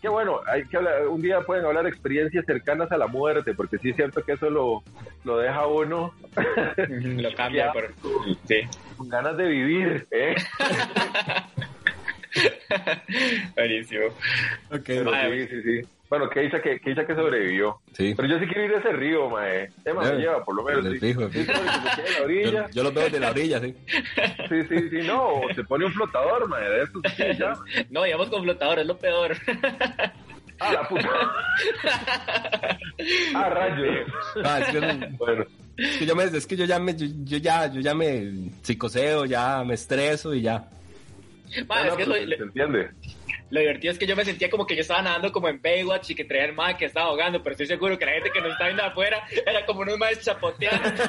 [0.00, 3.78] Que bueno, hay que hablar, un día pueden hablar experiencias cercanas a la muerte, porque
[3.78, 4.82] sí es cierto que eso lo,
[5.24, 6.14] lo deja uno
[6.88, 7.92] Lo cambia por...
[8.46, 8.60] Sí.
[8.96, 10.36] con ganas de vivir, ¿eh?
[13.56, 14.04] Buenísimo.
[14.84, 15.88] Pero Mae, sí, sí, sí.
[16.10, 17.80] Bueno, que dice que, que, dice que sobrevivió.
[17.92, 18.14] Sí.
[18.16, 19.70] Pero yo sí quiero ir a ese río, mae.
[19.84, 20.84] Emma me lleva, por lo menos.
[20.98, 22.66] Sí, la Yo, orilla.
[22.70, 23.74] yo lo veo desde la orilla, sí.
[24.48, 25.28] Sí, sí, sí, no.
[25.40, 27.54] o Se pone un flotador, mae, de esos sí, ya.
[27.90, 29.36] No, íbamos con flotador, es lo peor.
[30.60, 31.08] Ah, la puta.
[33.34, 34.08] Ah, rayos.
[34.44, 34.80] Ah, es, que,
[35.16, 35.44] Bueno,
[35.76, 38.50] es que yo me, es que yo ya me, yo, yo ya, yo ya me
[38.62, 40.68] psicoseo, ya me estreso y ya.
[41.68, 42.90] Ma, no, es que lo, se entiende.
[43.50, 46.10] Lo divertido es que yo me sentía como que yo estaba nadando como en Baywatch
[46.10, 48.40] y que traía el mae que estaba ahogando, pero estoy seguro que la gente que
[48.40, 50.88] nos está viendo afuera era como unos maes chapoteando.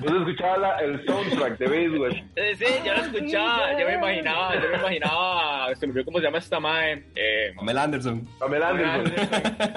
[0.00, 2.16] Vos escuchabas la- el soundtrack de Baywatch.
[2.36, 6.18] Eh, sí, yo lo escuchaba, yo me imaginaba, yo me imaginaba, se me olvidó cómo
[6.18, 7.04] se llama esta mae.
[7.14, 8.26] Eh, Pamela Anderson.
[8.38, 9.12] Pamela Anderson.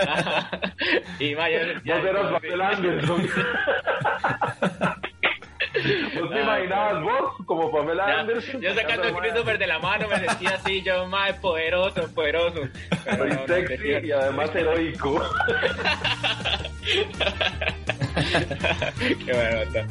[0.08, 0.50] Ajá.
[1.20, 3.28] y mae, Vos eras Pamela Anderson.
[6.20, 8.62] ¿Vos te imaginabas vos como Pamela Ya, Anderson?
[8.62, 12.62] yo sacando a Christopher de la mano me sentía así, yo mae, poderoso, poderoso.
[13.06, 15.22] Pero Soy no, no, sexy y además heroico.
[19.26, 19.88] Qué bueno.